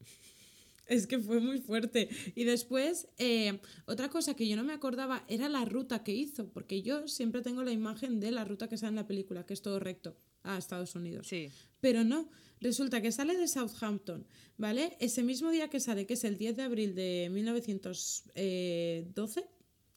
[0.88, 2.09] Es que fue muy fuerte.
[2.36, 6.49] Y después, eh, otra cosa que yo no me acordaba era la ruta que hizo,
[6.49, 9.53] porque yo siempre tengo la imagen de la ruta que sale en la película, que
[9.53, 11.28] es todo recto a Estados Unidos.
[11.28, 11.49] Sí,
[11.80, 14.26] Pero no, resulta que sale de Southampton,
[14.57, 14.97] ¿vale?
[14.99, 19.45] Ese mismo día que sale, que es el 10 de abril de 1912,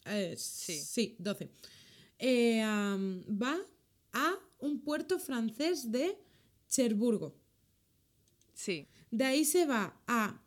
[0.07, 0.79] eh, Sí.
[0.79, 1.49] sí, 12,
[2.27, 2.63] eh,
[3.29, 3.55] va
[4.15, 6.17] a un puerto francés de
[6.69, 7.37] Cherburgo.
[8.55, 8.89] sí.
[9.11, 10.43] De ahí se va a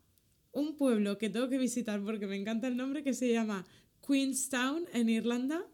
[0.51, 3.65] un pueblo que tengo que visitar porque me encanta el nombre, que se llama
[4.05, 5.65] Queenstown en Irlanda.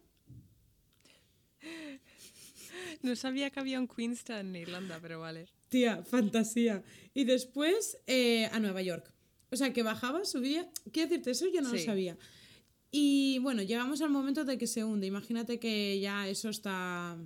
[3.02, 5.48] No sabía que había un Queenstown en Irlanda, pero vale.
[5.70, 6.84] Tía, fantasía.
[7.14, 9.12] Y después eh, a Nueva York.
[9.50, 10.70] O sea, que bajaba, subía.
[10.92, 12.18] Quiero decirte, eso yo no lo sabía.
[12.96, 15.08] Y bueno, llegamos al momento de que se hunde.
[15.08, 17.18] Imagínate que ya eso está.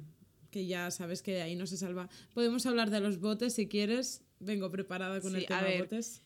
[0.50, 2.08] que ya sabes que de ahí no se salva.
[2.34, 4.24] Podemos hablar de los botes si quieres.
[4.40, 5.82] Vengo preparada con Sí, el a tema ver.
[5.82, 6.22] botes.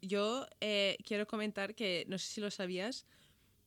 [0.00, 3.06] Yo eh, quiero comentar que, no sé si lo sabías,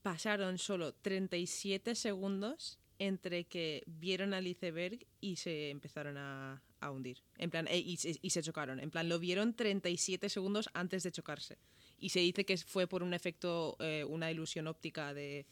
[0.04, 7.24] pasaron solo 37 segundos entre que vieron al iceberg y se empezaron a, a hundir.
[7.38, 8.80] En plan, eh, y, se- y se chocaron.
[8.80, 11.58] En plan, lo vieron 37 segundos antes de chocarse.
[12.00, 15.46] Y se dice que fue por un efecto, eh, una ilusión óptica de,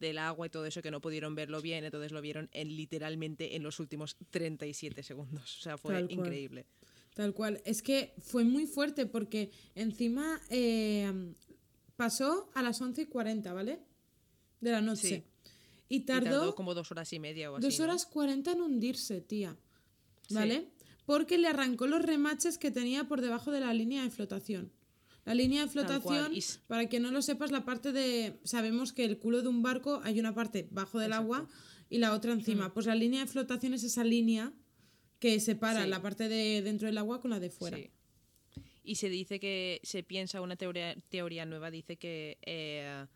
[0.00, 3.56] del agua y todo eso, que no pudieron verlo bien, entonces lo vieron en literalmente
[3.56, 5.58] en los últimos 37 segundos.
[5.58, 6.18] O sea, fue Tal cual.
[6.18, 6.66] increíble.
[7.14, 7.62] Tal cual.
[7.64, 11.10] Es que fue muy fuerte porque encima eh,
[11.96, 13.80] pasó a las 11 y 40, ¿vale?
[14.60, 15.08] De la noche.
[15.08, 15.24] Sí.
[15.88, 17.62] Y Y tardó, tardó como dos horas y media o así.
[17.66, 17.84] dos ¿no?
[17.84, 19.56] horas 40 en hundirse, tía.
[20.28, 20.34] Sí.
[20.34, 20.68] ¿Vale?
[21.06, 24.72] Porque le arrancó los remaches que tenía por debajo de la línea de flotación.
[25.26, 26.32] La línea de flotación,
[26.68, 28.38] para que no lo sepas, la parte de...
[28.44, 31.34] Sabemos que el culo de un barco hay una parte bajo del Exacto.
[31.34, 31.48] agua
[31.90, 32.72] y la otra encima.
[32.72, 34.52] Pues la línea de flotación es esa línea
[35.18, 35.88] que separa Sí.
[35.90, 37.76] la parte de dentro del agua con la de fuera.
[37.76, 37.90] Sí.
[38.84, 43.06] Y se dice que se piensa, una teoría, teoría nueva dice que, eh,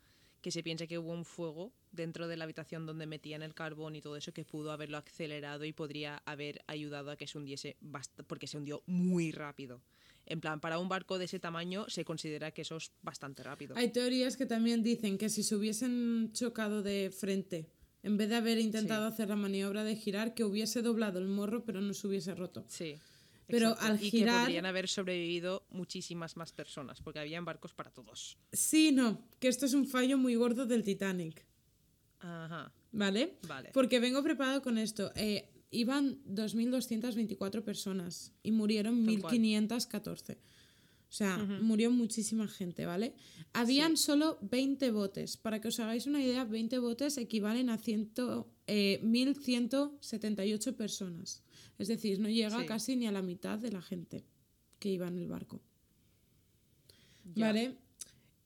[0.41, 3.95] que se piensa que hubo un fuego dentro de la habitación donde metían el carbón
[3.95, 7.77] y todo eso que pudo haberlo acelerado y podría haber ayudado a que se hundiese
[8.27, 9.81] porque se hundió muy rápido.
[10.25, 13.75] En plan, para un barco de ese tamaño se considera que eso es bastante rápido.
[13.75, 17.69] Hay teorías que también dicen que si se hubiesen chocado de frente,
[18.03, 21.65] en vez de haber intentado hacer la maniobra de girar, que hubiese doblado el morro
[21.65, 22.65] pero no se hubiese roto.
[22.67, 22.95] Sí.
[23.47, 23.85] Pero exacto.
[23.93, 28.37] al y girar- que podrían haber sobrevivido muchísimas más personas porque habían barcos para todos.
[28.53, 31.45] Sí, no, que esto es un fallo muy gordo del Titanic,
[32.19, 32.71] Ajá.
[32.93, 33.37] ¿vale?
[33.47, 33.71] Vale.
[33.73, 35.11] Porque vengo preparado con esto.
[35.15, 39.33] Eh, iban 2.224 personas y murieron Tal cual.
[39.35, 40.37] 1.514.
[40.37, 43.13] O sea, murió muchísima gente, ¿vale?
[43.51, 45.35] Habían solo 20 botes.
[45.35, 48.11] Para que os hagáis una idea, 20 botes equivalen a 100,
[48.67, 51.43] eh, 1.178 personas.
[51.77, 52.65] Es decir, no llega Sí.
[52.65, 54.23] casi ni a la mitad de la gente
[54.79, 55.61] que iba en el barco.
[57.35, 57.47] Ya.
[57.47, 57.75] ¿Vale?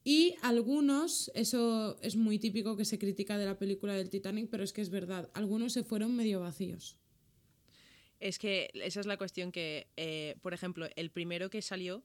[0.04, 4.64] Y algunos, eso es muy típico que se critica de la película del Titanic, pero
[4.64, 6.98] es que es verdad, algunos se fueron medio vacíos.
[8.26, 12.02] Es que esa es la cuestión que, eh, por ejemplo, el primero que salió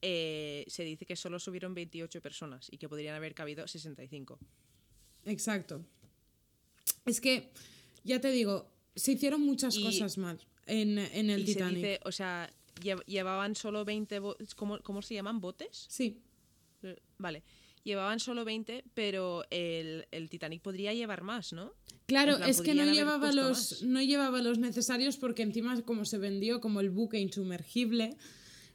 [0.00, 4.40] eh, se dice que solo subieron 28 personas y que podrían haber cabido 65.
[5.24, 5.84] Exacto.
[7.06, 7.50] Es que,
[8.02, 11.76] ya te digo, se hicieron muchas Y- cosas mal en, en el y se Titanic.
[11.76, 12.50] dice, o sea,
[12.80, 14.18] lle- llevaban solo 20...
[14.18, 15.40] bo- ¿cómo, ¿Cómo se llaman?
[15.40, 15.86] ¿Botes?
[15.88, 16.20] Sí,
[16.82, 17.44] Eh, Vale.
[17.84, 21.74] Llevaban solo 20, pero el, el Titanic podría llevar más, ¿no?
[22.06, 23.82] Claro, plan, es que no llevaba, los, más.
[23.82, 28.16] no llevaba los necesarios porque encima como se vendió como el buque insumergible,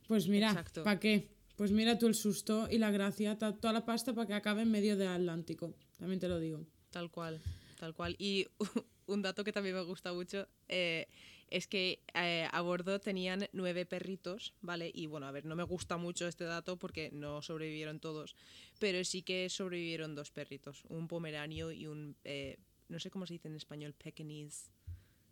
[0.08, 0.64] pues mira.
[0.84, 1.30] ¿para qué?
[1.56, 4.72] Pues mira tú el susto y la gracia, toda la pasta para que acabe en
[4.72, 6.66] medio del Atlántico, también te lo digo.
[6.92, 7.42] Tal cual,
[7.80, 8.16] tal cual.
[8.20, 8.48] Y
[9.08, 11.08] un dato que también me gusta mucho eh,
[11.50, 14.92] es que eh, a bordo tenían nueve perritos, ¿vale?
[14.94, 18.36] Y bueno, a ver, no me gusta mucho este dato porque no sobrevivieron todos,
[18.80, 22.58] pero sí que sobrevivieron dos perritos, un pomeranio y un, eh,
[22.90, 24.70] no sé cómo se dice en español, pequinese,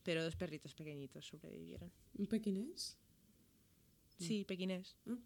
[0.03, 1.91] pero dos perritos pequeñitos sobrevivieron.
[2.17, 2.97] ¿Un pequinés?
[4.17, 4.95] Sí, pequinés.
[5.07, 5.17] Ah.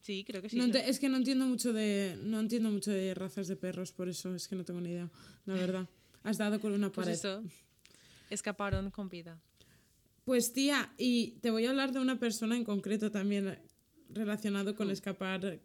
[0.00, 0.58] Sí, creo que sí.
[0.58, 4.08] No es que no entiendo mucho de no entiendo mucho de razas de perros, por
[4.08, 5.10] eso es que no tengo ni idea,
[5.46, 5.88] la verdad.
[6.24, 7.18] Has dado con una Pues pared.
[7.18, 7.42] eso,
[8.28, 9.40] escaparon con vida.
[10.24, 13.58] Pues tía, y te voy a hablar de una persona en concreto también eh,
[14.08, 15.60] relacionado con escapar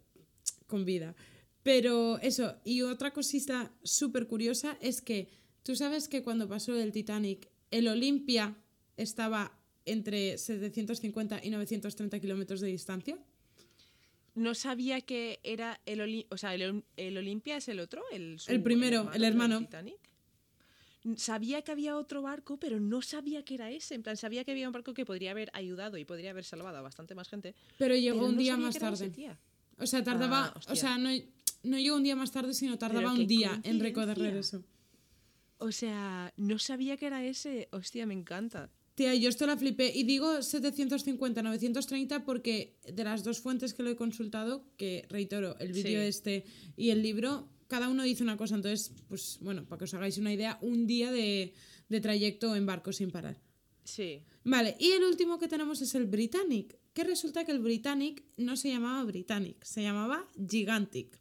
[0.66, 1.14] con vida.
[1.62, 5.28] Pero eso, y otra cosita súper curiosa es que
[5.62, 8.56] tú sabes que cuando pasó el Titanic, el Olympia
[8.96, 13.18] estaba entre 750 y 930 kilómetros de distancia.
[14.34, 18.38] No sabía que era el Oli- o sea, el, el Olimpia es el otro, el,
[18.38, 19.58] su- El primero, el del hermano.
[19.60, 19.98] Titanic.
[21.16, 23.94] Sabía que había otro barco, pero no sabía que era ese.
[23.94, 26.76] En plan, sabía que había un barco que podría haber ayudado y podría haber salvado
[26.76, 27.54] a bastante más gente.
[27.78, 29.10] Pero llegó pero un no día más tarde.
[29.78, 31.08] O sea, tardaba, Ah, o sea, no,
[31.62, 34.58] no llegó un día más tarde, sino tardaba un día en recorrer coincidencia.
[34.58, 34.66] eso.
[35.58, 37.68] O sea, no sabía que era ese.
[37.72, 38.68] Hostia, me encanta.
[38.94, 39.92] Tía, yo esto la flipé.
[39.94, 45.58] Y digo 750, 930 porque de las dos fuentes que lo he consultado, que reitero,
[45.58, 46.06] el vídeo Sí.
[46.08, 46.44] este
[46.76, 48.56] y el libro, cada uno dice una cosa.
[48.56, 51.54] Entonces, pues bueno, para que os hagáis una idea, un día de,
[51.88, 53.40] de trayecto en barco sin parar.
[53.84, 54.24] Sí.
[54.44, 58.56] Vale, y el último que tenemos es el Britannic, que resulta que el Britannic no
[58.56, 61.18] se llamaba Britannic, se llamaba Gigantic.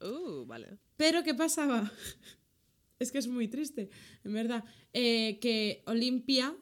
[0.00, 0.78] Uh, vale.
[0.96, 1.92] Pero ¿qué pasaba?
[2.98, 3.90] es que es muy triste,
[4.24, 4.64] en verdad.
[4.94, 6.56] Eh, que Olympia,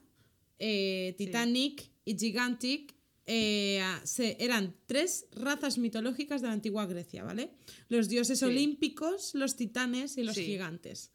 [0.59, 2.95] eh, Titanic y Gigantic
[3.27, 7.51] eh, se- eran tres razas mitológicas de la antigua Grecia, ¿vale?
[7.89, 8.45] Los dioses Sí.
[8.45, 10.45] olímpicos, los titanes y los Sí.
[10.45, 11.11] gigantes.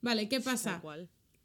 [0.00, 0.82] Vale, ¿qué pasa?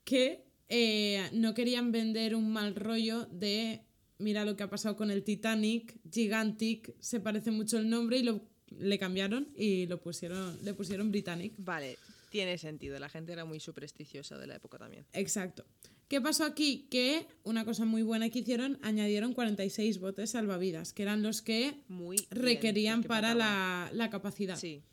[0.04, 3.84] Que eh, no querían vender un mal rollo de
[4.20, 8.24] mira lo que ha pasado con el Titanic, Gigantic, se parece mucho el nombre y
[8.24, 8.42] lo,
[8.72, 11.54] le cambiaron y lo pusieron, le pusieron Britannic.
[11.60, 11.98] Vale,
[12.32, 13.00] tiene sentido.
[13.00, 15.06] La gente era muy supersticiosa de la época también.
[15.14, 15.66] Exacto.
[16.08, 16.88] ¿Qué pasó aquí?
[16.90, 21.84] Que una cosa muy buena que hicieron, añadieron 46 botes salvavidas, que eran los que
[21.90, 24.56] Muy requerían que para la, la capacidad.
[24.58, 24.84] Sí.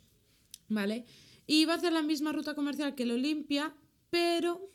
[0.69, 1.05] ¿Vale?
[1.47, 3.75] Y iba a hacer la misma ruta comercial que el Olimpia,
[4.11, 4.71] pero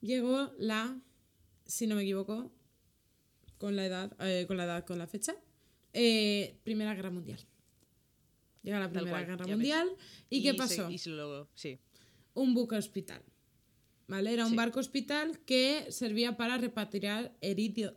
[0.00, 1.00] llegó la,
[1.64, 2.52] si no me equivoco,
[3.56, 5.34] con la edad, eh, con la edad, con la fecha,
[5.92, 7.40] eh, Primera Guerra Mundial.
[8.62, 9.48] Llega la Primera cual, Guerra ves.
[9.54, 9.88] Mundial.
[10.28, 10.90] ¿Y, qué pasó?
[10.90, 11.78] y se lo- sí.
[12.34, 13.22] Un buque hospital.
[14.08, 14.32] ¿Vale?
[14.32, 14.56] Era un Sí.
[14.56, 17.94] barco hospital que servía para repatriar, herido-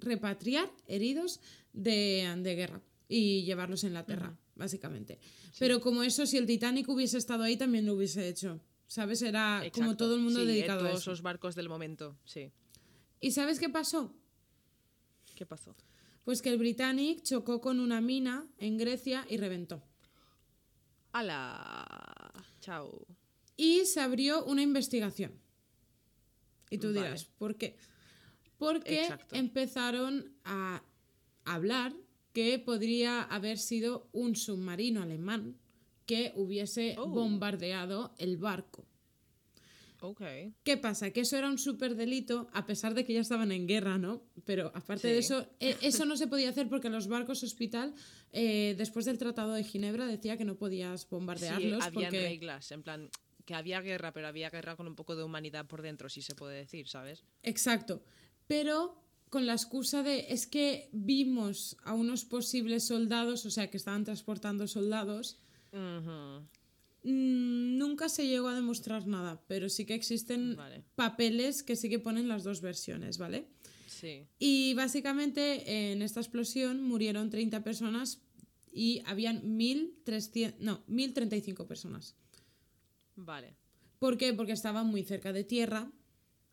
[0.00, 1.40] repatriar heridos
[1.72, 5.18] de, de guerra y llevarlos a Inglaterra, básicamente.
[5.58, 8.60] Pero como eso, si el Titanic hubiese estado ahí, también lo hubiese hecho.
[8.88, 9.22] ¿Sabes?
[9.22, 12.50] Era como todo el mundo Sí, dedicado a todos los barcos del momento, sí.
[13.20, 14.12] ¿Y sabes qué pasó?
[15.34, 15.74] ¿Qué pasó?
[16.24, 19.82] Pues que el Britannic chocó con una mina en Grecia y reventó.
[21.12, 22.32] ¡Hala!
[22.60, 23.06] Chao.
[23.56, 25.32] Y se abrió una investigación.
[26.72, 27.02] Y tú Vale.
[27.02, 27.76] dirás, ¿por qué?
[28.58, 29.34] Porque Exacto.
[29.36, 30.82] empezaron a
[31.44, 31.92] hablar
[32.32, 35.56] que podría haber sido un submarino alemán
[36.06, 37.06] que hubiese Oh.
[37.08, 38.86] bombardeado el barco.
[40.00, 40.20] Ok.
[40.64, 41.10] ¿Qué pasa?
[41.12, 44.22] Que eso era un súper delito, a pesar de que ya estaban en guerra, ¿no?
[44.44, 45.32] Pero aparte de Sí.
[45.32, 47.94] eso, e- eso no se podía hacer porque los barcos hospital,
[48.32, 52.20] eh, después del Tratado de Ginebra, decía que no podías Sí, bombardearlos habían porque...
[52.20, 53.10] reglas, en plan,
[53.52, 56.34] que había guerra, pero había guerra con un poco de humanidad por dentro, si se
[56.34, 57.24] puede decir, ¿sabes?
[57.42, 58.02] Exacto.
[58.46, 58.96] Pero
[59.28, 64.04] con la excusa de es que vimos a unos posibles soldados, o sea, que estaban
[64.04, 65.38] transportando soldados,
[65.72, 66.38] mm,
[67.78, 70.82] nunca se llegó a demostrar nada, pero sí que existen Vale.
[70.94, 73.48] papeles que sí que ponen las dos versiones, ¿vale?
[73.86, 74.26] Sí.
[74.38, 78.22] Y básicamente en esta explosión murieron 30 personas
[78.72, 82.16] y habían 1.300, no, 1.035 personas.
[83.16, 83.54] Vale.
[83.98, 84.32] ¿Por qué?
[84.34, 85.90] Porque estaban muy cerca de tierra.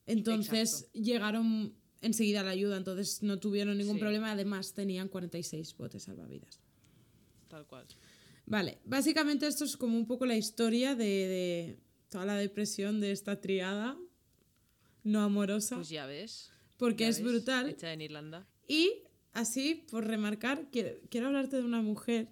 [0.06, 1.00] Entonces Exacto.
[1.00, 4.00] llegaron enseguida a la ayuda, entonces no tuvieron ningún Sí.
[4.00, 4.32] problema.
[4.32, 6.60] Además, tenían 46 botes salvavidas.
[7.48, 7.86] Tal cual.
[8.46, 11.80] Vale, básicamente esto es como un poco la historia de, de
[12.10, 13.98] toda la depresión de esta triada
[15.04, 16.52] no amorosa, Pues ya ves.
[16.78, 17.70] porque ya es ves, brutal.
[17.70, 18.48] Hecha en Irlanda.
[18.68, 19.04] Y
[19.34, 22.30] así, por remarcar, quiero, quiero hablarte de una mujer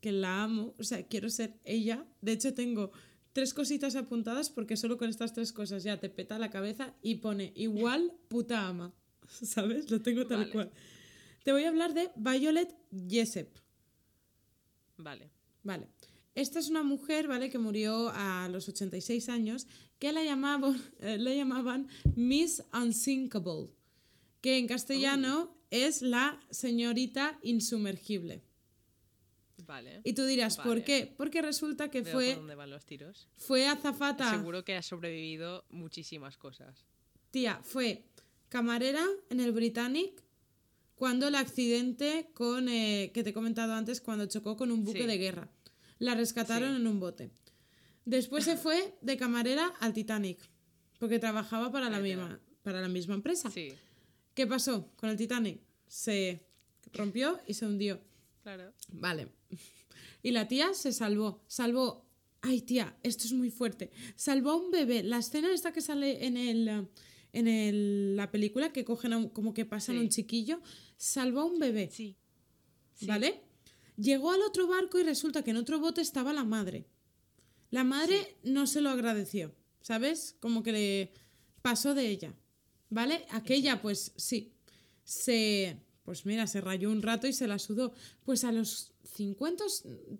[0.00, 2.06] que la amo, o sea, quiero ser ella.
[2.20, 2.90] De hecho, tengo
[3.32, 7.16] tres cositas apuntadas porque solo con estas tres cosas ya te peta la cabeza y
[7.16, 8.92] pone igual puta ama.
[9.28, 9.90] ¿Sabes?
[9.90, 10.50] Lo tengo tal Vale.
[10.50, 10.70] cual.
[11.44, 12.74] Te voy a hablar de Violet
[13.08, 13.48] Jessup.
[14.96, 15.30] Vale.
[15.62, 15.88] Vale.
[16.34, 17.50] Esta es una mujer, ¿vale?
[17.50, 19.66] Que murió a los 86 años,
[19.98, 20.22] que la
[21.00, 23.68] eh, la llamaban Miss Unsinkable,
[24.40, 28.42] que en castellano es la señorita insumergible.
[29.70, 30.00] Vale.
[30.02, 31.14] Y tú dirás, ¿por qué?
[31.16, 33.28] Porque resulta que Veo por fue, dónde van los tiros.
[33.36, 36.84] fue azafata, Seguro que ha sobrevivido muchísimas cosas.
[37.30, 38.04] tía, fue
[38.48, 40.24] camarera en el Britannic
[40.96, 45.02] cuando el accidente con, eh, que te he comentado antes, cuando chocó con un buque
[45.02, 45.06] Sí.
[45.06, 45.48] de guerra.
[46.00, 46.80] La rescataron Sí.
[46.80, 47.30] en un bote.
[48.04, 50.40] Después se fue de camarera al Titanic,
[50.98, 53.50] porque trabajaba para la, misma, para la misma empresa.
[53.52, 53.72] Sí,
[54.34, 55.60] ¿Qué pasó con el Titanic?
[55.86, 56.44] Se
[56.92, 58.00] rompió y se hundió.
[58.42, 58.72] Claro.
[58.92, 59.28] Vale.
[60.22, 61.42] Y la tía se salvó.
[61.46, 62.04] Salvó.
[62.42, 63.90] Ay, tía, esto es muy fuerte.
[64.16, 65.02] Salvó a un bebé.
[65.02, 66.88] La escena esta que sale en el.
[67.32, 70.00] En el- la película que cogen a un- como que pasan Sí.
[70.02, 70.60] un chiquillo,
[70.96, 72.16] salvó a un bebé, Sí.
[72.94, 73.06] Sí.
[73.06, 73.40] ¿vale?
[73.96, 76.86] Llegó al otro barco y resulta que en otro bote estaba la madre.
[77.70, 80.36] La madre no se lo agradeció, ¿sabes?
[80.40, 81.12] Como que le
[81.62, 82.34] pasó de ella,
[82.88, 83.24] ¿vale?
[83.30, 84.52] Aquella, pues sí,
[85.04, 87.92] se, pues mira, se rayó un rato y se la sudó.
[88.24, 89.64] Pues a los 50,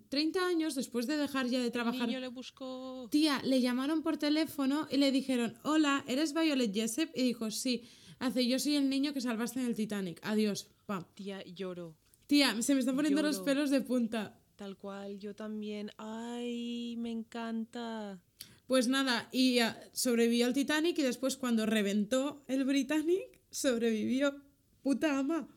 [0.09, 3.07] 30 años, después de dejar ya de El trabajar, niño le buscó...
[3.09, 7.09] tía, le llamaron por teléfono y le dijeron, hola, ¿eres Violet Jessup?
[7.15, 7.83] Y dijo, sí.
[8.19, 10.19] Hace, yo soy el niño que salvaste en el Titanic.
[10.23, 10.67] Adiós.
[10.85, 11.05] Pam.
[11.15, 11.95] Tía, lloro.
[12.27, 14.39] Tía, se me están poniendo los pelos de punta.
[14.55, 15.89] Tal cual, yo también.
[15.97, 18.21] Ay, me encanta.
[18.67, 24.35] Pues nada, y ah, sobrevivió al Titanic y después cuando reventó el Britannic, sobrevivió.
[24.81, 25.49] Puta ama.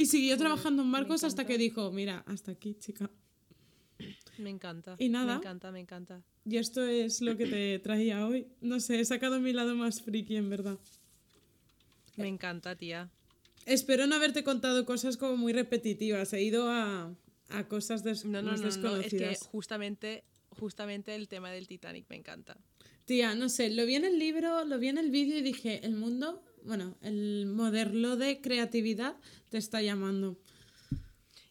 [0.00, 3.10] Y siguió trabajando en barcos hasta que dijo, mira, hasta aquí, chica.
[4.38, 4.96] Me encanta.
[4.98, 5.34] Y nada.
[5.34, 6.22] Me encanta, me encanta.
[6.46, 8.46] Y esto es lo que te traía hoy.
[8.62, 10.78] No sé, he sacado mi lado más friki, en verdad.
[12.16, 13.10] Me encanta, tía.
[13.66, 16.32] Espero no haberte contado cosas como muy repetitivas.
[16.32, 17.14] He ido a,
[17.50, 18.76] a cosas des- No, no, más no, no, es
[19.10, 19.48] que desconocidas.
[19.52, 22.56] justamente, justamente el tema del Titanic me encanta.
[23.04, 25.84] Tía, no sé, lo vi en el libro, lo vi en el vídeo y dije,
[25.84, 29.16] el mundo, bueno, el modelo de creatividad
[29.48, 30.36] te está llamando.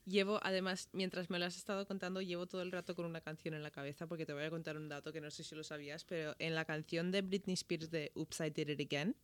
[0.06, 3.54] Llevo, además, mientras me lo has estado contando, llevo todo el rato con una canción
[3.54, 5.64] en la cabeza porque te voy a contar un dato que no sé si lo
[5.64, 9.16] sabías, pero en la canción de Britney Spears de Oops, I Did It Again,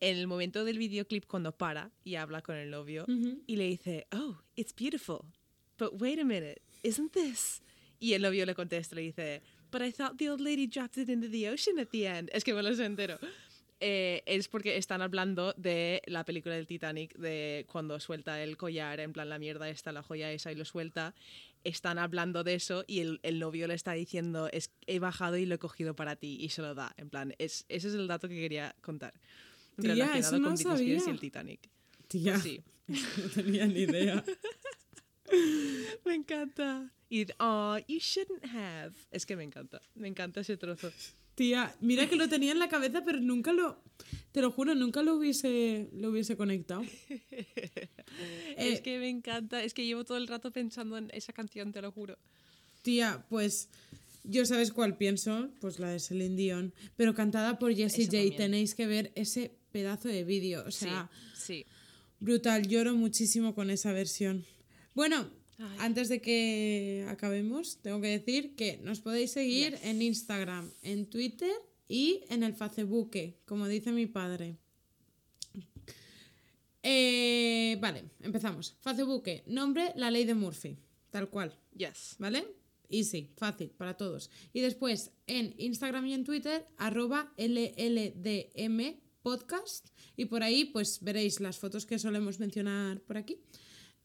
[0.00, 3.06] en el momento del videoclip cuando para y habla con el novio
[3.46, 5.20] y le dice, oh, it's beautiful,
[5.78, 7.62] but wait a minute, isn't this?
[8.00, 11.08] Y el novio le contesta, le dice, but I thought the old lady dropped it
[11.08, 12.30] into the ocean at the end.
[12.32, 13.18] Es que me lo sé entero.
[13.80, 19.00] Eh, es porque están hablando de la película del Titanic, de cuando suelta el collar,
[19.00, 21.14] en plan la mierda esta, la joya esa y lo suelta.
[21.64, 25.46] Están hablando de eso y el, el novio le está diciendo, es, he bajado y
[25.46, 26.94] lo he cogido para ti y se lo da.
[26.96, 29.12] En plan, es, ese es el dato que quería contar.
[29.80, 31.12] Tía, relacionado eso no con Spears y sabía.
[31.12, 31.60] el Titanic.
[32.08, 32.62] Tía, Sí.
[32.86, 34.24] no tenía ni idea.
[36.04, 36.90] Me encanta.
[37.08, 38.94] Y, oh, you shouldn't have.
[39.10, 39.80] Es que me encanta.
[39.94, 40.92] Me encanta ese trozo.
[41.34, 43.82] Tía, mira que lo tenía en la cabeza, pero nunca lo,
[44.32, 46.82] te lo juro, nunca lo hubiese, lo hubiese conectado.
[48.56, 49.62] es Eh, que me encanta.
[49.62, 52.16] Es que llevo todo el rato pensando en esa canción, te lo juro.
[52.82, 53.68] Tía, pues
[54.24, 58.36] yo sabes cuál pienso, pues la de Celine Dion, pero cantada por Jessie J.
[58.36, 61.66] Tenéis que ver ese pedazo de vídeo, o sea, sí, sí.
[62.20, 64.44] brutal, lloro muchísimo con esa versión.
[64.94, 65.28] Bueno,
[65.58, 65.76] Ay.
[65.80, 69.84] antes de que acabemos, tengo que decir que nos podéis seguir Yes.
[69.84, 71.52] en Instagram, en Twitter
[71.88, 73.10] y en el Facebook,
[73.46, 74.56] como dice mi padre.
[76.82, 78.76] Eh, vale, empezamos.
[78.80, 80.76] Facebook, nombre, la ley de Murphy,
[81.10, 81.56] tal cual.
[81.76, 82.16] Yes.
[82.18, 82.44] ¿Vale?
[82.90, 84.30] Easy, fácil, para todos.
[84.52, 89.88] Y después en Instagram y en Twitter, arroba LLDM podcast.
[90.16, 93.38] Y por ahí pues veréis las fotos que solemos mencionar por aquí.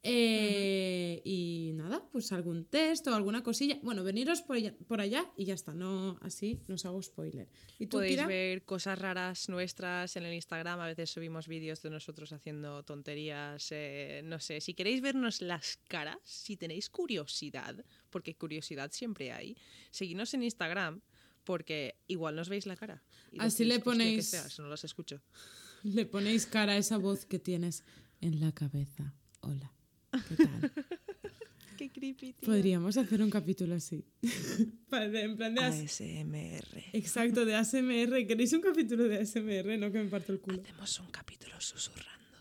[0.04, 3.78] Eh, Y nada, pues algún test o alguna cosilla.
[3.84, 5.74] Bueno, veniros por allá, por allá y ya está.
[5.74, 7.50] No así, no os hago spoiler.
[7.78, 8.28] ¿Y tú, Podéis Kira?
[8.28, 10.80] ver cosas raras nuestras en el Instagram.
[10.80, 13.68] A veces subimos vídeos de nosotros haciendo tonterías.
[13.72, 19.58] eh, no sé, si queréis vernos las caras, si tenéis curiosidad, porque curiosidad siempre hay,
[19.92, 21.02] seguidnos en Instagram
[21.44, 23.04] porque igual nos veis la cara.
[23.32, 25.22] y Así decís, le "Hostia, qué ponéis- no las escucho.
[25.84, 27.84] Le ponéis cara a esa voz que tienes
[28.22, 29.14] en la cabeza.
[29.42, 29.74] Hola.
[30.12, 30.72] ¿Qué tal?
[31.78, 32.46] Qué creepy, tío.
[32.50, 34.04] Podríamos hacer un capítulo así.
[34.92, 36.84] En plan de as- ASMR.
[36.94, 38.26] Exacto, de ASMR.
[38.28, 39.78] ¿Queréis un capítulo de ASMR?
[39.80, 40.62] No que me parto el culo.
[40.62, 42.38] Hacemos un capítulo susurrando.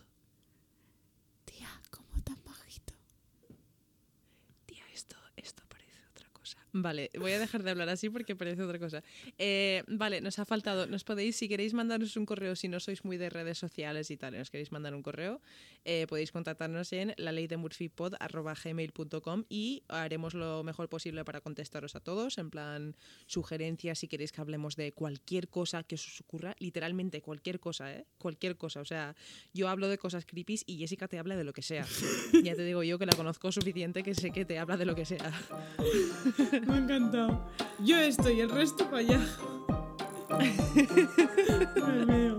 [1.45, 2.93] Tía, ¿cómo tan bajito?
[4.65, 4.83] Tía,
[6.71, 9.03] Vale, voy a dejar de hablar así porque parece otra cosa.
[9.37, 10.87] Eh, vale, nos ha faltado.
[10.87, 14.17] Nos podéis, si queréis mandarnos un correo, si no sois muy de redes sociales y
[14.17, 15.41] tal, nos queréis mandar un correo,
[15.85, 17.47] eh, podéis contactarnos en la ley
[19.49, 22.37] y haremos lo mejor posible para contestaros a todos.
[22.37, 22.95] En plan,
[23.25, 28.05] sugerencias, si queréis que hablemos de cualquier cosa que os ocurra, literalmente cualquier cosa, ¿eh?
[28.17, 28.81] Cualquier cosa.
[28.81, 29.15] O sea,
[29.53, 31.85] yo hablo de cosas creepy y Jessica te habla de lo que sea.
[32.43, 34.95] ya te digo yo que la conozco suficiente que sé que te habla de lo
[34.95, 35.31] que sea.
[36.69, 37.39] Me ha encantado.
[37.79, 39.19] Yo estoy, el resto para allá.
[41.87, 42.37] Me veo.